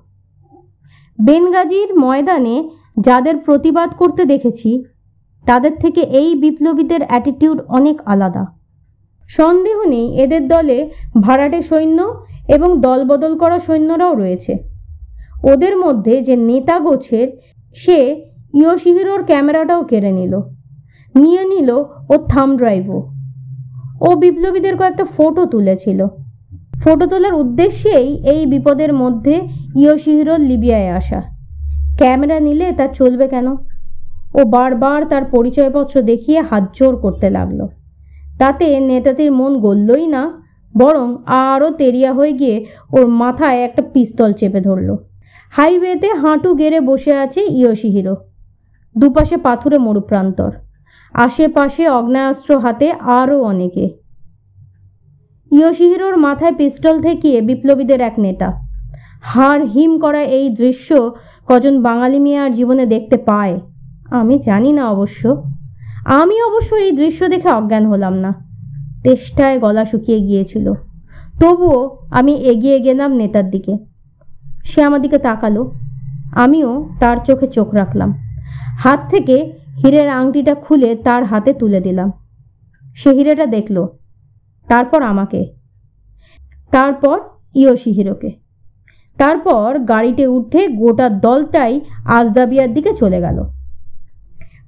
বেনগাজির 1.23 1.99
ময়দানে 1.99 2.69
যাদের 2.99 3.37
প্রতিবাদ 3.37 3.95
করতে 3.95 4.25
দেখেছি, 4.25 4.83
তাদের 5.45 5.71
থেকে 5.75 6.01
এই 6.01 6.35
বিপ্লবীদের 6.35 6.99
অ্যাটিটিউড 7.07 7.61
অনেক 7.61 8.01
আলাদা। 8.05 8.45
সন্দেহ 9.27 9.83
নেই 9.83 10.19
এদের 10.19 10.47
দলে 10.47 10.89
ভাড়াটে 11.21 11.61
সৈন্য 11.61 12.25
এবং 12.47 12.81
দলবদল 12.81 13.37
করা 13.37 13.59
সৈন্যরাও 13.59 14.15
রয়েছে। 14.15 14.74
ওদের 15.51 15.77
মধ্যে 15.77 16.21
যে 16.21 16.35
নেতা 16.35 16.79
গোছের, 16.79 17.27
সে 17.75 18.25
ইয়োশিহিরোর 18.53 19.23
ক্যামেরাটাও 19.23 19.83
কেড়ে 19.83 20.11
নিল। 20.11 20.39
নিয়ে 21.15 21.45
নিল 21.45 21.69
ও 22.09 22.17
থাম 22.29 22.57
ড্রাইভও। 22.57 23.11
ও 24.01 24.15
বিপ্লবীদের 24.15 24.77
কয়েকটা 24.77 25.05
ফটো 25.05 25.45
তুলেছিল। 25.45 26.07
ফটো 26.83 27.05
তোলার 27.05 27.33
উদ্দেশ্যেই 27.33 28.07
এই 28.27 28.45
বিপদের 28.45 28.93
মধ্যে 28.93 29.41
ইয়োশিহিরোর 29.75 30.39
লিবিয়ায় 30.39 30.89
আসা। 30.89 31.21
ক্যামেরা 31.97 32.39
নিলে 32.39 32.71
তার 32.71 32.89
চলবে 32.93 33.27
কেন? 33.27 33.47
ও 34.33 34.45
বারবার 34.45 35.05
তার 35.05 35.25
পরিচয়পত্র 35.25 36.01
দেখিয়ে 36.01 36.41
হাতজোর 36.41 36.95
করতে 36.95 37.29
লাগল। 37.29 37.67
তাতে 38.39 38.79
নেতাটির 38.79 39.31
মন 39.31 39.59
গললই 39.59 40.07
না, 40.07 40.43
বরং 40.77 41.17
আরও 41.25 41.71
তেরিয়া 41.71 42.13
হয়ে 42.13 42.31
গিয়ে 42.31 42.65
ওর 42.93 43.07
মাথায় 43.07 43.59
একটা 43.61 43.81
পিস্তল 43.93 44.33
চেপে 44.33 44.61
ধরল। 44.61 44.97
হাইওয়েতে 45.55 46.09
হাঁটু 46.21 46.49
গেড়ে 46.59 46.79
বসে 46.89 47.13
আছে 47.23 47.41
ইয়োশিহিরো 47.59 48.15
দুপাশে 48.95 49.37
পাথুরে 49.37 49.77
মরুপ্রান্তর। 49.85 50.51
আশেপাশে 51.13 51.83
অগ্নেয়াস্ত্র 51.89 52.51
হাতে 52.63 52.87
আরও 53.19 53.37
অনেকে। 53.51 53.85
ইয়োশিহিরোর 55.51 56.15
মাথায় 56.17 56.55
পিস্তল 56.59 56.95
ঠেকিয়ে 57.01 57.37
বিপ্লবীদের 57.41 57.99
এক 58.01 58.15
নেতা। 58.19 58.49
হাড় 59.31 59.63
হিম 59.73 59.91
করা 59.99 60.21
এই 60.37 60.45
দৃশ্য 60.49 60.89
কজন 61.47 61.75
বাঙালি 61.81 62.19
মেয়ার 62.19 62.51
জীবনে 62.51 62.85
দেখতে 62.85 63.17
পায়, 63.29 63.55
আমি 64.19 64.35
জানি 64.47 64.71
না 64.77 64.83
অবশ্য। 64.89 65.21
আমি 66.19 66.35
অবশ্য 66.49 66.71
এই 66.85 66.91
দৃশ্য 66.91 67.21
দেখে 67.33 67.49
অজ্ঞান 67.49 67.83
হলাম 67.85 68.15
না। 68.23 68.31
তেষ্টায় 69.03 69.57
গলা 69.59 69.83
শুকিয়ে 69.85 70.19
গিয়েছিল। 70.27 70.65
তবুও 71.39 71.79
আমি 72.11 72.33
এগিয়ে 72.51 72.77
গেলাম 72.79 73.09
নেতার 73.21 73.47
দিকে। 73.53 73.73
সে 74.65 74.83
আমার 74.83 75.01
দিকে 75.01 75.17
তাকালো। 75.17 75.71
আমিও 76.35 76.89
তার 76.99 77.17
চোখে 77.17 77.47
চোখ 77.47 77.73
রাখলাম। 77.73 78.13
হাত 78.79 78.99
থেকে 79.09 79.53
হীরের 79.83 80.09
আংটিটা 80.09 80.55
খুলে 80.55 80.95
তার 80.95 81.23
হাতে 81.23 81.53
তুলে 81.53 81.79
দিলাম। 81.79 82.11
সে 82.95 83.09
হিরেটা 83.09 83.45
দেখল, 83.45 83.87
তারপর 84.67 85.03
আমাকে, 85.03 85.41
তারপর 86.71 87.19
ইয়োশিহিরোকে 87.55 88.31
তারপর 89.17 89.79
গাড়িতে 89.79 90.27
উঠে 90.27 90.67
গোটা 90.67 91.09
দলটাই 91.09 91.81
আজদাবিয়ার 92.05 92.73
দিকে 92.73 92.95
চলে 92.95 93.19
গেল। 93.21 93.43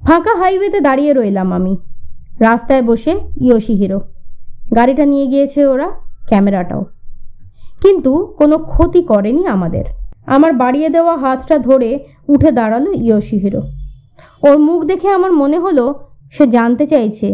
ফাঁকা 0.02 0.34
হাইওয়েতে 0.36 0.80
দাঁড়িয়ে 0.80 1.14
রইলাম 1.14 1.54
আমি। 1.54 1.78
রাস্তায় 2.40 2.82
বসে 2.82 3.20
ইয়োশিহিরো 3.42 4.00
গাড়িটা 4.76 5.06
নিয়ে 5.06 5.28
গিয়েছে 5.28 5.66
ওরা, 5.66 5.92
ক্যামেরাটাও। 6.28 6.86
কিন্তু 7.82 8.12
কোনো 8.40 8.56
ক্ষতি 8.72 9.02
করেনি 9.02 9.44
আমাদের। 9.46 9.86
আমার 10.26 10.52
বাড়িয়ে 10.54 10.90
দেওয়া 10.90 11.18
হাতটা 11.18 11.58
ধরে 11.58 11.90
উঠে 12.28 12.52
দাঁড়াল 12.52 12.86
ইয়োশিহিরো। 12.94 13.62
ওর 14.44 14.58
মুখ 14.58 14.80
দেখে 14.86 15.10
আমার 15.10 15.32
মনে 15.32 15.58
হলো 15.60 15.86
সে 16.32 16.44
জানতে 16.48 16.88
চাইছে, 16.88 17.28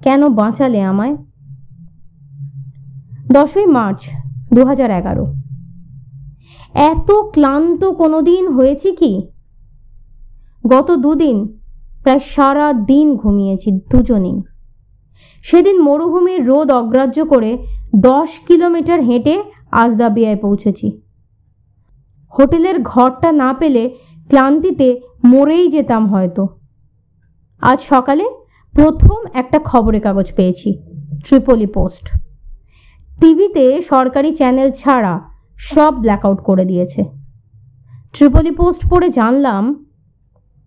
কেন 0.00 0.28
বাঁচালে 0.28 0.80
আমায়? 0.82 1.14
দশই 3.32 3.66
মার্চ 3.66 4.00
দু 4.52 4.64
হাজার 4.64 4.90
এগারো। 4.90 5.24
এত 6.90 7.08
ক্লান্ত 7.32 7.84
কোনোদিন 7.84 8.44
হয়েছে 8.48 8.88
কি? 8.92 9.12
গত 10.66 10.88
দুদিন 10.94 11.36
প্রায় 12.02 12.22
সারা 12.34 12.72
দিন 12.72 13.06
ঘুমিয়েছি 13.16 13.68
দুজনেই। 13.90 14.36
সেদিন 15.44 15.76
মরুভূমির 15.82 16.40
রোদ 16.46 16.68
অগ্রাহ্য 16.70 17.18
করে 17.26 17.50
দশ 17.96 18.30
কিলোমিটার 18.48 19.00
হেঁটে 19.00 19.36
আজদাবিয়ায় 19.70 20.36
পৌঁছেছি। 20.36 21.00
হোটেলের 22.38 22.82
ঘরটা 22.82 23.32
না 23.32 23.54
পেলে 23.54 23.90
ক্লান্তিতে 24.28 25.00
মরেই 25.24 25.68
যেতাম 25.68 26.06
হয়তো। 26.06 26.48
আজ 27.60 27.80
সকালে 27.80 28.24
প্রথম 28.74 29.26
একটা 29.34 29.58
খবরের 29.58 30.00
কাগজ 30.00 30.32
পেয়েছি 30.36 30.78
ট্রিপলি 31.26 31.66
পোস্ট। 31.66 32.08
টিভিতে 33.20 33.82
সরকারি 33.82 34.34
চ্যানেল 34.34 34.70
ছাড়া 34.70 35.20
সব 35.56 35.94
ব্ল্যাকআউট 35.94 36.40
করে 36.40 36.64
দিয়েছে। 36.64 37.04
ট্রিপলি 38.12 38.50
পোস্ট 38.50 38.88
পড়ে 38.90 39.08
জানলাম, 39.08 39.84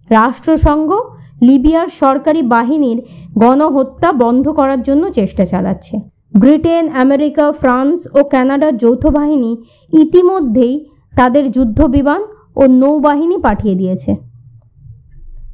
রাষ্ট্রসংঘ 0.10 0.94
লিবিয়ার 1.42 1.88
সরকারি 1.88 2.42
বাহিনীর 2.42 3.02
গণহত্যা 3.38 4.12
বন্ধ 4.12 4.50
করার 4.50 4.82
জন্য 4.82 5.12
চেষ্টা 5.14 5.46
চালাচ্ছে। 5.46 6.13
ব্রিটেন, 6.40 6.90
আমেরিকা, 6.90 7.52
ফ্রান্স 7.52 8.08
ও 8.14 8.24
কানাডার 8.24 8.78
যৌথ 8.78 9.08
বাহিনী 9.08 9.58
ইতিমধ্যেই 10.02 10.86
তাদের 11.16 11.52
যুদ্ধ 11.52 11.84
বিমান 11.84 12.22
ও 12.56 12.66
নৌবাহিনী 12.68 13.38
পাঠিয়ে 13.38 13.76
দিয়েছে। 13.76 14.16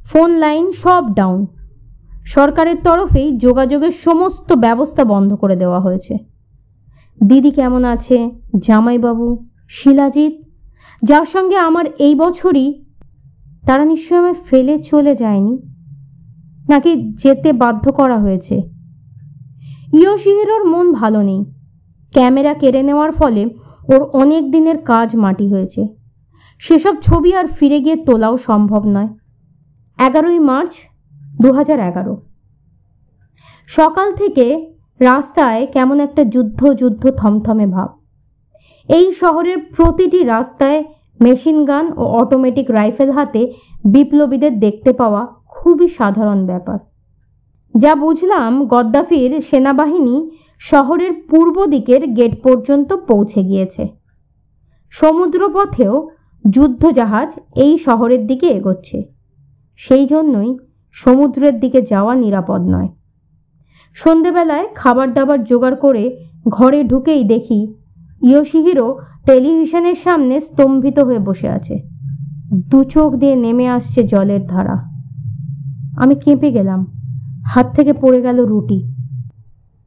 ফোন 0.04 0.30
লাইন 0.30 0.72
সব 0.72 1.04
ডাউন। 1.14 1.46
সরকারের 2.24 2.76
তরফেই 2.84 3.36
যোগাযোগের 3.36 3.90
সমস্ত 3.90 4.52
ব্যবস্থা 4.52 5.04
বন্ধ 5.04 5.34
করে 5.34 5.56
দেওয়া 5.56 5.80
হয়েছে। 5.80 6.18
দিদি 7.26 7.50
কেমন 7.50 7.84
আছে? 7.84 8.30
জামাইবাবু? 8.58 9.46
শিলাজিৎ? 9.68 10.32
যার 11.02 11.24
সঙ্গে 11.24 11.56
আমার 11.56 11.84
এই 11.98 12.14
বছরই 12.14 12.84
তারা 13.66 13.84
নিশ্চয় 13.84 14.18
আমায় 14.18 14.34
ফেলে 14.34 14.82
চলে 14.82 15.14
যায়নি? 15.14 15.58
নাকি 16.68 17.12
যেতে 17.22 17.52
বাধ্য 17.52 17.92
করা 17.92 18.18
হয়েছে? 18.18 18.79
ইয়োশিহিরোর 19.92 20.64
মন 20.64 20.92
ভালো 20.92 21.22
নেই। 21.22 21.44
ক্যামেরা 22.12 22.54
কেড়ে 22.54 22.82
নেওয়ার 22.82 23.12
ফলে 23.12 23.46
ওর 23.92 24.02
অনেক 24.02 24.50
দিনের 24.50 24.78
কাজ 24.78 25.16
মাটি 25.16 25.48
হয়েছে। 25.48 25.88
সেসব 26.58 26.94
ছবি 27.02 27.34
আর 27.34 27.46
ফিরে 27.46 27.80
গিয়ে 27.80 27.96
তোলাও 27.96 28.36
সম্ভব 28.36 28.82
নয়। 28.86 29.08
এগারোই 29.98 30.38
মার্চ 30.38 30.72
দু 31.42 31.48
এগারো। 31.88 32.22
সকাল 33.66 34.12
থেকে 34.12 34.76
রাস্তায় 35.00 35.66
কেমন 35.66 36.00
একটা 36.00 36.24
যুদ্ধ 36.24 36.72
যুদ্ধ, 36.72 37.10
থমথমে 37.10 37.66
ভাব। 37.66 37.88
এই 38.88 39.12
শহরের 39.12 39.58
প্রতিটি 39.58 40.24
রাস্তায় 40.24 40.84
মেশিন 41.20 41.64
গান 41.64 41.92
ও 41.92 42.04
অটোমেটিক 42.04 42.70
রাইফেল 42.70 43.10
হাতে 43.10 43.52
বিপ্লবীদের 43.84 44.60
দেখতে 44.60 44.92
পাওয়া 44.92 45.26
খুবই 45.48 45.88
সাধারণ 45.88 46.46
ব্যাপার। 46.46 46.89
যা 47.78 47.94
বুঝলাম 47.94 48.66
গদ্দাফির 48.66 49.40
সেনাবাহিনী 49.40 50.30
শহরের 50.58 51.12
পূর্ব 51.30 51.66
দিকের 51.66 52.06
গেট 52.06 52.42
পর্যন্ত 52.42 52.92
পৌঁছে 52.92 53.42
গিয়েছে। 53.42 53.88
সমুদ্রপথেও 54.90 56.08
যুদ্ধজাহাজ 56.50 57.28
এই 57.56 57.78
শহরের 57.78 58.26
দিকে 58.26 58.46
এগোচ্ছে। 58.46 59.02
সেই 59.76 60.06
জন্যই 60.06 60.58
সমুদ্রের 60.92 61.60
দিকে 61.60 61.82
যাওয়া 61.82 62.14
নিরাপদ 62.14 62.60
নয়। 62.60 62.88
সন্ধেবেলায় 63.94 64.66
খাবার 64.74 65.14
দাবার 65.14 65.44
জোগাড় 65.44 65.76
করে 65.76 66.16
ঘরে 66.48 66.84
ঢুকেই 66.84 67.24
দেখি 67.24 67.74
ইয়োশিহিরো 68.22 68.98
টেলিভিশনের 69.26 69.94
সামনে 69.94 70.40
স্তম্ভিত 70.40 70.98
হয়ে 70.98 71.18
বসে 71.18 71.48
আছে। 71.48 71.82
দু 72.52 72.84
চোখ 72.84 73.14
দিয়ে 73.14 73.36
নেমে 73.36 73.68
আসছে 73.68 74.02
জলের 74.02 74.46
ধারা। 74.46 74.76
আমি 75.96 76.14
কেঁপে 76.14 76.50
গেলাম। 76.50 76.99
হাত 77.46 77.74
থেকে 77.74 77.92
পড়ে 77.92 78.22
গেল 78.22 78.44
রুটি। 78.44 78.94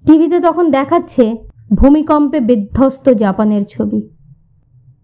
টিভিতে 0.06 0.40
তখন 0.40 0.72
দেখাচ্ছে 0.72 1.36
ভূমিকম্পে 1.74 2.40
বিধ্বস্ত 2.40 3.10
জাপানের 3.10 3.66
ছবি। 3.70 4.10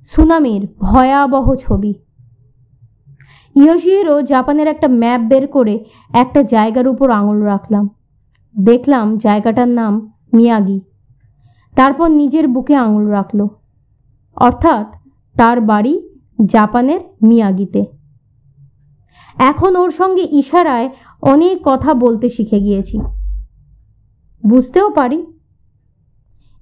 সুনামির 0.06 0.68
ভয়াবহ 0.80 1.56
ছবি। 1.56 1.94
ইয়োশিহিরো 3.56 4.22
জাপানের 4.22 4.68
একটা 4.68 4.88
ম্যাপ 4.88 5.22
বের 5.22 5.48
করে 5.48 5.86
একটা 6.14 6.44
জায়গার 6.44 6.88
উপর 6.88 7.12
আঙুল 7.12 7.42
রাখলাম। 7.42 7.90
দেখলাম 8.60 9.18
জায়গাটার 9.18 9.68
নাম 9.68 10.14
মিয়াগি। 10.34 10.82
তারপর 11.76 12.08
নিজের 12.08 12.48
বুকে 12.48 12.76
আঙুল 12.76 13.08
রাখল। 13.08 13.48
অর্থাৎ 14.36 14.94
তার 15.38 15.62
বাড়ি 15.62 16.10
জাপানের 16.46 17.00
মিয়াগিতে। 17.24 17.86
এখন 19.38 19.76
ওর 19.76 19.92
সঙ্গে 19.92 20.28
ইশারায় 20.32 20.90
অনেক 21.22 21.58
কথা 21.66 21.94
বলতে 21.94 22.30
শিখে 22.30 22.60
গিয়েছি। 22.60 23.00
বুঝতেও 24.48 24.90
পারি। 24.90 25.26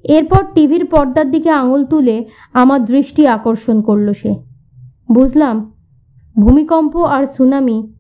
এরপর 0.04 0.44
টিভির 0.54 0.86
পর্দার 0.86 1.32
দিকে 1.32 1.50
আঙুল 1.50 1.86
তুলে 1.86 2.26
আমার 2.54 2.86
দৃষ্টি 2.86 3.28
আকর্ষণ 3.28 3.82
করল 3.82 4.14
সে। 4.14 4.36
বুঝলাম, 5.12 5.72
ভূমিকম্প 6.40 6.98
আর 6.98 7.26
সুনামি 7.26 7.94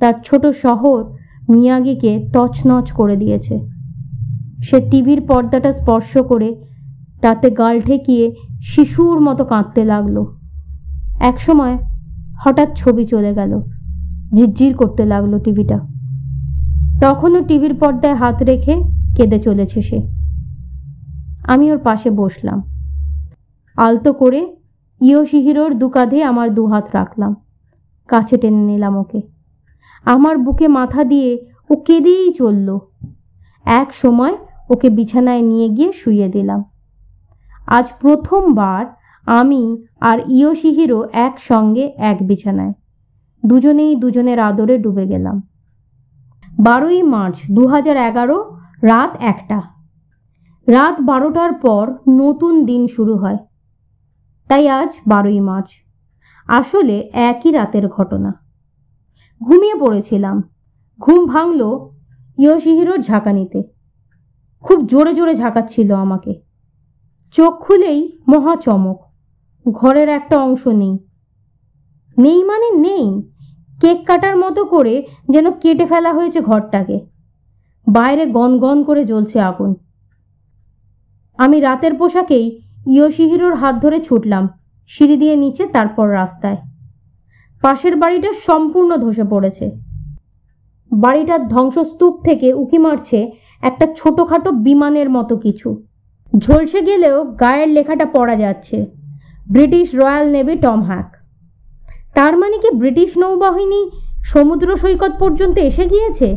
তার 0.00 0.14
ছোট 0.24 0.46
শহর 0.46 1.04
মিয়াগিকে 1.50 2.30
তছনছ 2.32 2.92
করে 2.92 3.16
দিয়েছে। 3.16 3.60
সে 4.62 4.80
টিভির 4.90 5.20
পর্দাটা 5.20 5.72
স্পর্শ 5.72 6.18
করে 6.18 6.64
তাতে 7.20 7.50
গাল 7.50 7.80
ঠেকিয়ে 7.80 8.34
শিশুর 8.62 9.20
মতো 9.20 9.44
কাঁদতে 9.44 9.84
লাগল। 9.84 10.24
একসময় 11.20 11.78
হঠাৎ 12.44 12.76
ছবি 12.76 13.06
চলে 13.06 13.34
গেল, 13.34 13.60
ঝিরঝির 14.36 14.76
করতে 14.76 15.04
লাগল 15.04 15.38
টিভিটা। 15.38 15.89
তখনও 17.00 17.44
টিভির 17.44 17.74
পর্দায় 17.74 18.14
হাত 18.14 18.42
রেখে 18.42 18.82
কেঁদে 19.16 19.38
চলেছে 19.38 19.82
সে। 19.82 20.00
আমি 21.44 21.72
ওর 21.72 21.78
পাশে 21.78 22.10
বসলাম। 22.10 22.62
আলতো 23.76 24.12
করে 24.12 24.56
ইয়োশিহিরোর 25.00 25.74
দু 25.74 25.88
কাঁধে 25.88 26.22
আমার 26.22 26.54
দু 26.54 26.66
হাত 26.66 26.88
রাখলাম। 26.92 27.36
কাছে 28.08 28.36
টেনে 28.36 28.56
নিলাম 28.56 28.96
ওকে। 28.96 29.22
আমার 30.04 30.38
বুকে 30.38 30.68
মাথা 30.68 31.04
দিয়ে 31.04 31.46
ও 31.70 31.76
কেঁদেই 31.76 32.32
চলল। 32.32 32.78
এক 33.64 33.94
সময় 33.94 34.36
ওকে 34.70 34.90
বিছানায় 34.90 35.42
নিয়ে 35.42 35.68
গিয়ে 35.68 35.92
শুইয়ে 35.92 36.28
দিলাম। 36.28 36.64
আজ 37.66 37.92
প্রথমবার 38.00 38.86
আমি 39.26 39.84
আর 40.00 40.18
ইয়োশিহিরো 40.28 41.08
একসঙ্গে 41.12 41.92
এক 41.96 42.18
বিছানায়। 42.22 42.72
দুজনেই 43.46 43.96
দুজনের 43.96 44.38
আদরে 44.40 44.78
ডুবে 44.78 45.06
গেলাম। 45.06 45.42
বারোই 46.60 47.02
মার্চ 47.02 47.36
দু 47.50 47.68
এগারো, 48.08 48.56
রাত 48.82 49.16
একটা। 49.20 49.62
রাত 50.68 51.00
বারোটার 51.00 51.52
পর 51.52 51.94
নতুন 52.08 52.64
দিন 52.64 52.86
শুরু 52.86 53.16
হয়। 53.16 53.36
তাই 54.48 54.68
আজ 54.68 54.94
বারোই 55.06 55.40
মার্চ। 55.40 55.66
আসলে 56.46 57.10
একই 57.12 57.50
রাতের 57.50 57.88
ঘটনা। 57.88 58.32
ঘুমিয়ে 59.42 59.74
পড়েছিলাম। 59.74 60.42
ঘুম 60.98 61.26
ভাঙল 61.26 61.88
ইয়োশিহিরোর 62.38 63.02
ঝাঁকানিতে 63.02 63.62
খুব 64.60 64.86
জোরে 64.86 65.14
জোরে 65.14 65.34
ঝাঁকাচ্ছিল 65.34 65.94
আমাকে। 65.94 66.42
চোখ 67.32 67.54
খুলেই 67.60 68.18
মহা 68.28 68.56
চমক। 68.56 69.02
ঘরের 69.72 70.08
একটা 70.08 70.38
অংশ 70.38 70.66
নেই। 70.66 70.98
নেই 72.18 72.44
মানে 72.44 72.70
নেই? 72.70 73.29
কেক 73.80 74.06
কাটার 74.06 74.36
মতো 74.36 74.64
করে 74.64 75.06
যেন 75.30 75.50
কেটে 75.50 75.86
ফেলা 75.86 76.12
হয়েছে 76.12 76.40
ঘরটাকে। 76.40 77.00
বাইরে 77.86 78.26
গনগন 78.26 78.82
করে 78.82 79.04
জ্বলছে 79.04 79.40
আগুন। 79.40 79.74
আমি 81.36 81.60
রাতের 81.60 81.94
পোশাকেই 81.94 82.62
ইয়োশিহিরোর 82.86 83.54
হাত 83.54 83.74
ধরে 83.74 84.00
ছুটলাম, 84.00 84.48
সিঁড়ি 84.88 85.16
দিয়ে 85.16 85.36
নিচে, 85.36 85.66
তারপর 85.66 86.12
রাস্তায়। 86.12 86.56
পাশের 87.62 87.96
বাড়িটা 87.96 88.32
সম্পূর্ণ 88.46 88.96
ধসে 88.96 89.24
পড়েছে। 89.24 89.70
বাড়িটার 90.92 91.48
ধ্বংসস্তূপ 91.48 92.24
থেকে 92.24 92.52
উকি 92.52 92.78
মারছে 92.78 93.32
একটা 93.62 93.86
ছোটোখাটো 93.96 94.50
বিমানের 94.50 95.10
মতো 95.10 95.36
কিছু। 95.36 95.82
ঝলসে 96.38 96.80
গেলেও 96.82 97.24
গায়ের 97.24 97.68
লেখাটা 97.68 98.06
পড়া 98.06 98.36
যাচ্ছে, 98.36 98.86
British 99.50 99.94
royal 99.94 100.30
navy 100.30 100.56
Tom 100.56 100.82
hack. 100.82 101.19
তার 102.16 102.34
মানে 102.38 102.56
কি 102.58 102.70
ব্রিটিশ 102.70 103.10
নৌবাহিনী 103.18 103.80
সমুদ্র 104.24 104.76
সৈকত 104.76 105.12
পর্যন্ত 105.18 105.58
এসে 105.58 105.84
গিয়েছে? 105.86 106.28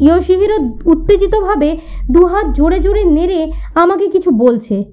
ইয়োশিহিরো 0.00 0.56
উত্তেজিতভাবে 0.84 1.70
দুহাত 2.10 2.46
জোরে 2.56 2.78
জোরে 2.80 3.04
নেড়ে 3.04 3.40
আমাকে 3.74 4.06
কিছু 4.08 4.30
বলছে। 4.30 4.84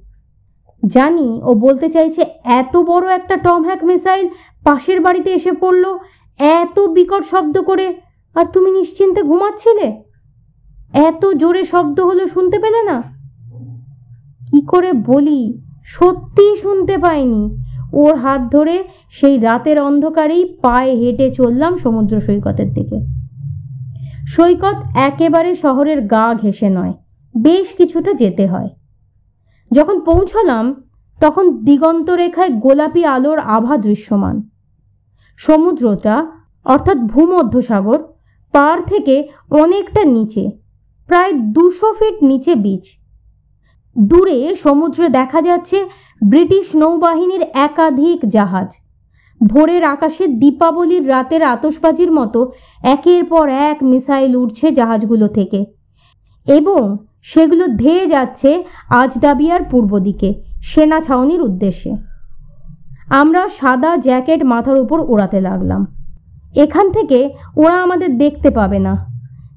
জানি 0.83 1.41
ও 1.43 1.53
বলতে 1.53 1.89
চাইছে, 1.89 2.21
এত 2.45 2.73
বড় 2.77 3.05
একটা 3.15 3.35
টম 3.37 3.61
হ্যাক 3.63 3.83
মিসাইল 3.83 4.25
পাশের 4.63 5.01
বাড়িতে 5.01 5.29
এসে 5.33 5.51
পড়ল, 5.51 5.85
এত 6.39 6.79
বিকট 6.79 7.23
শব্দ 7.25 7.55
করে, 7.61 7.87
আর 8.35 8.45
তুমি 8.53 8.71
নিশ্চিন্তে 8.71 9.21
ঘুমাচ্ছিলে? 9.23 9.87
এত 11.07 11.25
জোরে 11.41 11.63
শব্দ 11.63 11.97
হলো 11.99 12.27
শুনতে 12.27 12.57
পেলে 12.59 12.81
না? 12.83 12.97
কি 14.49 14.59
করে 14.61 14.93
বলি, 14.93 15.41
সত্যিই 15.85 16.55
শুনতে 16.55 16.97
পাইনি। 16.97 17.43
ওর 17.93 18.15
হাত 18.15 18.41
ধরে 18.51 18.83
সেই 19.11 19.37
রাতের 19.37 19.81
অন্ধকারেই 19.81 20.57
পায়ে 20.61 20.91
হেঁটে 20.91 21.31
চললাম 21.31 21.77
সমুদ্র 21.77 22.19
সৈকতের 22.19 22.73
দিকে। 22.73 22.99
সৈকত 24.27 24.75
একেবারে 24.95 25.55
শহরের 25.55 26.01
গা 26.01 26.33
ঘেঁষে 26.33 26.69
নয়, 26.69 26.93
বেশ 27.37 27.67
কিছুটা 27.77 28.13
যেতে 28.13 28.47
হয়। 28.47 28.69
যখন 29.71 29.99
পৌঁছলাম, 29.99 30.83
তখন 31.21 31.63
দিগন্ত 31.63 32.09
রেখায় 32.09 32.49
গোলাপি 32.49 33.05
আলোর 33.05 33.39
আভা 33.39 33.77
দৃশ্যমান। 33.77 34.49
সমুদ্রটা, 35.37 36.27
অর্থাৎ 36.65 36.97
ভূমধ্যসাগর, 36.97 37.99
পার 38.51 38.83
থেকে 38.83 39.27
অনেকটা 39.51 40.03
নিচে, 40.03 40.51
প্রায় 41.07 41.33
দুশো 41.33 41.93
ফিট 41.93 42.23
নিচে 42.23 42.55
বিচ। 42.55 42.81
দূরে 43.97 44.55
সমুদ্রে 44.63 45.09
দেখা 45.09 45.41
যাচ্ছে 45.41 45.85
ব্রিটিশ 46.21 46.75
নৌবাহিনীর 46.75 47.41
একাধিক 47.41 48.19
জাহাজ। 48.25 48.67
ভোরের 49.41 49.83
আকাশে 49.83 50.27
দীপাবলির 50.27 51.07
রাতের 51.07 51.43
আতসবাজির 51.43 52.11
মতো 52.11 52.51
একের 52.83 53.25
পর 53.25 53.49
এক 53.49 53.83
মিসাইল 53.83 54.35
উঠছে 54.35 54.71
জাহাজগুলো 54.71 55.27
থেকে। 55.27 55.65
এবং 56.47 56.97
সেগুলো 57.21 57.67
ধেয়ে 57.67 58.07
যাচ্ছে 58.07 58.63
আজদাবিয়ার 58.89 59.63
পূর্ব 59.63 59.99
দিকে 59.99 60.43
সেনা 60.61 61.01
ছাউনির 61.01 61.41
উদ্দেশ্যে। 61.41 61.91
আমরা 63.09 63.49
সাদা 63.49 63.97
জ্যাকেট 63.97 64.43
মাথার 64.43 64.77
উপর 64.77 64.99
ওড়াতে 64.99 65.41
লাগলাম। 65.41 65.85
এখান 66.55 66.91
থেকে 66.91 67.29
ওরা 67.57 67.81
আমাদের 67.81 68.17
দেখতে 68.17 68.49
পাবে 68.49 68.79
না। 68.79 69.05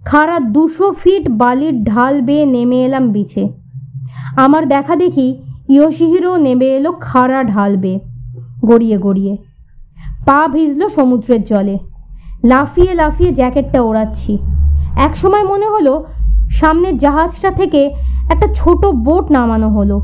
খাড়া 0.05 0.41
দুশো 0.41 0.93
ফিট 0.93 1.29
বালির 1.29 1.85
ঢাল 1.85 2.21
বেয়ে 2.21 2.47
নেমে 2.47 2.85
এলাম 2.85 3.13
বিছে 3.13 3.49
আমার 4.37 4.69
দেখা 4.69 4.97
দেখি 4.97 5.43
ইয়োশিহিরও 5.71 6.37
নেমে 6.37 6.69
এলো, 6.77 6.93
খাড়া 6.93 7.45
ঢাল 7.45 7.77
বেয়ে 7.77 8.01
গড়িয়ে 8.67 8.99
গড়িয়ে। 8.99 9.37
পা 10.27 10.49
ভিজলো 10.49 10.89
সমুদ্রের 10.89 11.45
জলে। 11.45 11.79
লাফিয়ে 12.45 12.95
লাফিয়ে 12.95 13.33
জ্যাকেটটা 13.33 13.83
ওড়াচ্ছি। 13.83 14.39
একসময় 14.97 15.45
মনে 15.45 15.69
হলো, 15.69 16.05
সামনের 16.51 16.99
জাহাজটা 16.99 17.51
থেকে 17.51 17.87
একটা 18.33 18.47
ছোট 18.55 18.87
বোট 18.87 19.33
নামানো 19.33 19.69
হলো। 19.69 20.01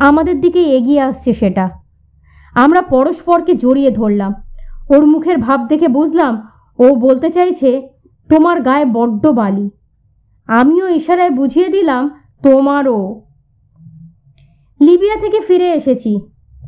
আমাদের 0.00 0.40
দিকে 0.40 0.62
এগিয়ে 0.62 1.00
আসছে 1.00 1.34
সেটা। 1.34 1.70
আমরা 2.54 2.82
পরস্পরকে 2.82 3.54
জড়িয়ে 3.54 3.90
ধরলাম। 3.90 4.34
ওর 4.90 5.06
মুখের 5.06 5.38
ভাব 5.38 5.66
দেখে 5.66 5.88
বুঝলাম, 5.88 6.48
ও 6.78 6.94
বলতে 6.94 7.30
চাইছে, 7.30 7.88
তোমার 8.28 8.60
গায়ে 8.60 8.84
বড্ড 8.84 9.26
বালি। 9.26 9.70
আমিও 10.46 10.88
ইশারায় 10.88 11.30
বুঝিয়ে 11.30 11.68
দিলাম, 11.68 12.20
তোমারও। 12.42 13.22
লিবিয়া 14.80 15.16
থেকে 15.20 15.40
ফিরে 15.40 15.72
এসেছি। 15.72 16.20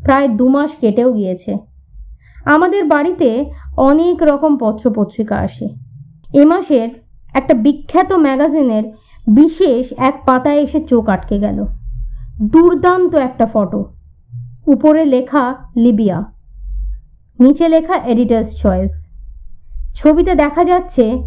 প্রায় 0.05 0.29
দু 0.29 0.49
মাস 0.49 0.71
কেটেও 0.81 1.13
গিয়েছে। 1.13 1.59
আমাদের 2.45 2.85
বাড়িতে 2.85 3.51
অনেক 3.77 4.23
রকম 4.23 4.57
পত্রপত্রিকা 4.57 5.37
আসে। 5.37 5.69
এ 6.35 6.45
মাসের 6.45 6.89
একটা 7.35 7.55
বিখ্যাত 7.55 8.13
ম্যাগাজিনের 8.13 8.85
বিশেষ 9.29 9.93
এক 9.97 10.23
পাতায় 10.27 10.57
এসে 10.57 10.81
চোখ 10.81 11.09
আটকে 11.09 11.39
গেল। 11.39 11.65
দুর্দান্ত 12.43 13.15
একটা 13.15 13.47
ফটো। 13.47 13.85
উপরে 14.67 15.05
লেখা, 15.05 15.55
লিবিয়া। 15.77 16.25
নিচে 17.41 17.69
লেখা 17.69 17.95
এডিটার্স 17.95 18.57
চয়েস 18.57 19.09
ছবিতে 19.95 20.35
দেখা 20.35 20.65
যাচ্ছে, 20.65 21.23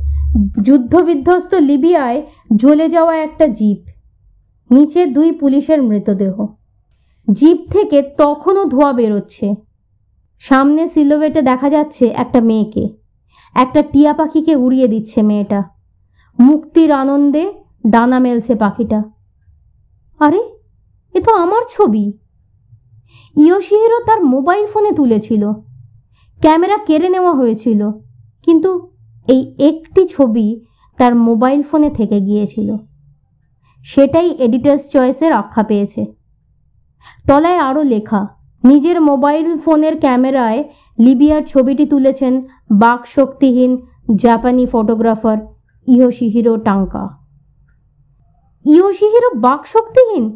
যুদ্ধবিধ্বস্ত 0.62 1.54
লিবিয়ায় 1.54 2.22
জ্বলে 2.56 2.90
যাওয়া 2.90 3.18
একটা 3.18 3.48
জিপ। 3.48 3.78
নিচে 4.72 5.06
দুই 5.06 5.32
পুলিশের 5.32 5.84
মৃতদেহ। 5.84 6.48
জিপ 7.34 7.60
থেকে 7.72 8.02
তখনও 8.18 8.66
ধোঁয়া 8.66 8.94
বেরোচ্ছে। 8.94 9.56
সামনে 10.40 10.88
সিলোভেটে 10.88 11.42
দেখা 11.42 11.70
যাচ্ছে 11.70 12.06
একটা 12.06 12.42
মেয়েকে। 12.42 12.90
একটা 13.56 13.82
টিয়া 13.82 14.14
পাখিকে 14.14 14.56
উড়িয়ে 14.56 14.88
দিচ্ছে 14.88 15.22
মেয়েটা। 15.22 15.64
মুক্তির 16.40 16.92
আনন্দে 16.92 17.54
ডানা 17.88 18.20
মেলছে 18.20 18.56
পাখিটা। 18.56 19.04
আরে, 20.20 20.42
এ 21.14 21.22
তো 21.22 21.32
আমার 21.36 21.64
ছবি। 21.70 22.14
ইয়োশিহিরো 23.38 24.00
তার 24.00 24.24
মোবাইল 24.24 24.66
ফোনে 24.66 24.92
তুলেছিল। 24.92 25.52
ক্যামেরা 26.42 26.78
কেড়ে 26.78 27.10
নেওয়া 27.10 27.34
হয়েছিল, 27.34 27.92
কিন্তু 28.44 28.70
এই 29.28 29.56
একটি 29.60 30.08
ছবি 30.08 30.66
তার 30.98 31.16
মোবাইল 31.16 31.62
ফোনে 31.62 31.90
থেকে 31.90 32.20
গিয়েছিল। 32.20 32.76
সেটাই 33.84 34.30
এডিটার্স 34.40 34.90
চয়েসে 34.90 35.30
রক্ষা 35.30 35.64
পেয়েছে। 35.64 36.21
তলায় 37.28 37.58
আরও 37.58 37.84
লেখা, 37.84 38.28
নিজের 38.64 39.02
মোবাইল 39.02 39.58
ফোনের 39.58 40.00
ক্যামেরায় 40.00 40.64
লিবিয়ার 41.00 41.42
ছবিটি 41.48 41.86
তুলেছেন 41.86 42.48
বাক 42.72 43.08
শক্তিহীন 43.08 43.82
জাপানি 44.16 44.66
ফটোগ্রাফার 44.66 45.38
ইয়োশিহিরো 45.88 46.58
টাঙ্কা। 46.58 47.10
ইয়োশিহিরো 48.66 49.30
বাকশক্তিহীন 49.36 50.30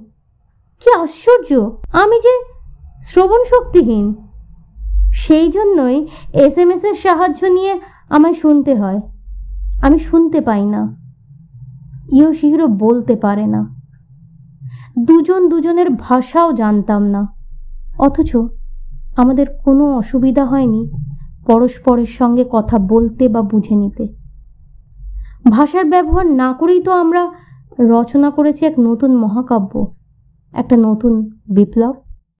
কি 0.79 0.91
আশ্চর্য! 0.93 1.77
আমি 1.93 2.19
যে 2.19 2.43
শ্রবণ 3.03 3.43
শক্তিহীন। 3.43 4.15
সেই 5.13 5.51
জন্যই 5.51 6.07
এস 6.33 6.57
এম 6.57 6.71
এসের 6.71 6.93
সাহায্য 6.93 7.45
নিয়ে 7.45 7.79
আমায় 8.09 8.33
শুনতে 8.33 8.75
হয়। 8.75 8.99
আমি 9.81 9.99
শুনতে 9.99 10.41
পাই 10.41 10.65
না। 10.65 10.95
ইয়োশিহিরো 12.13 12.67
বলতে 12.67 13.15
পারে 13.15 13.45
না। 13.45 13.74
দুজন 14.99 15.49
দুজনের 15.49 15.89
ভাষাও 15.89 16.53
জানতাম 16.53 17.03
না। 17.03 17.27
অথচ 17.99 18.35
আমাদের 19.17 19.47
কোনো 19.65 19.97
অসুবিধা 19.97 20.45
হয়নি 20.45 20.91
পরস্পরের 21.47 22.05
সঙ্গে 22.05 22.45
কথা 22.51 22.77
বলতে 22.77 23.27
বা 23.27 23.41
বুঝে 23.41 23.75
নিতে। 23.75 24.07
ভাষার 25.51 25.85
ব্যবহার 25.85 26.25
না 26.25 26.53
করেই 26.53 26.81
তো 26.81 26.91
আমরা 26.91 27.31
রচনা 27.79 28.29
করেছি 28.29 28.65
এক 28.65 28.79
নতুন 28.79 29.15
মহাকাব্য, 29.15 29.95
একটা 30.53 30.77
নতুন 30.77 31.29
বিপ্লব। 31.55 32.04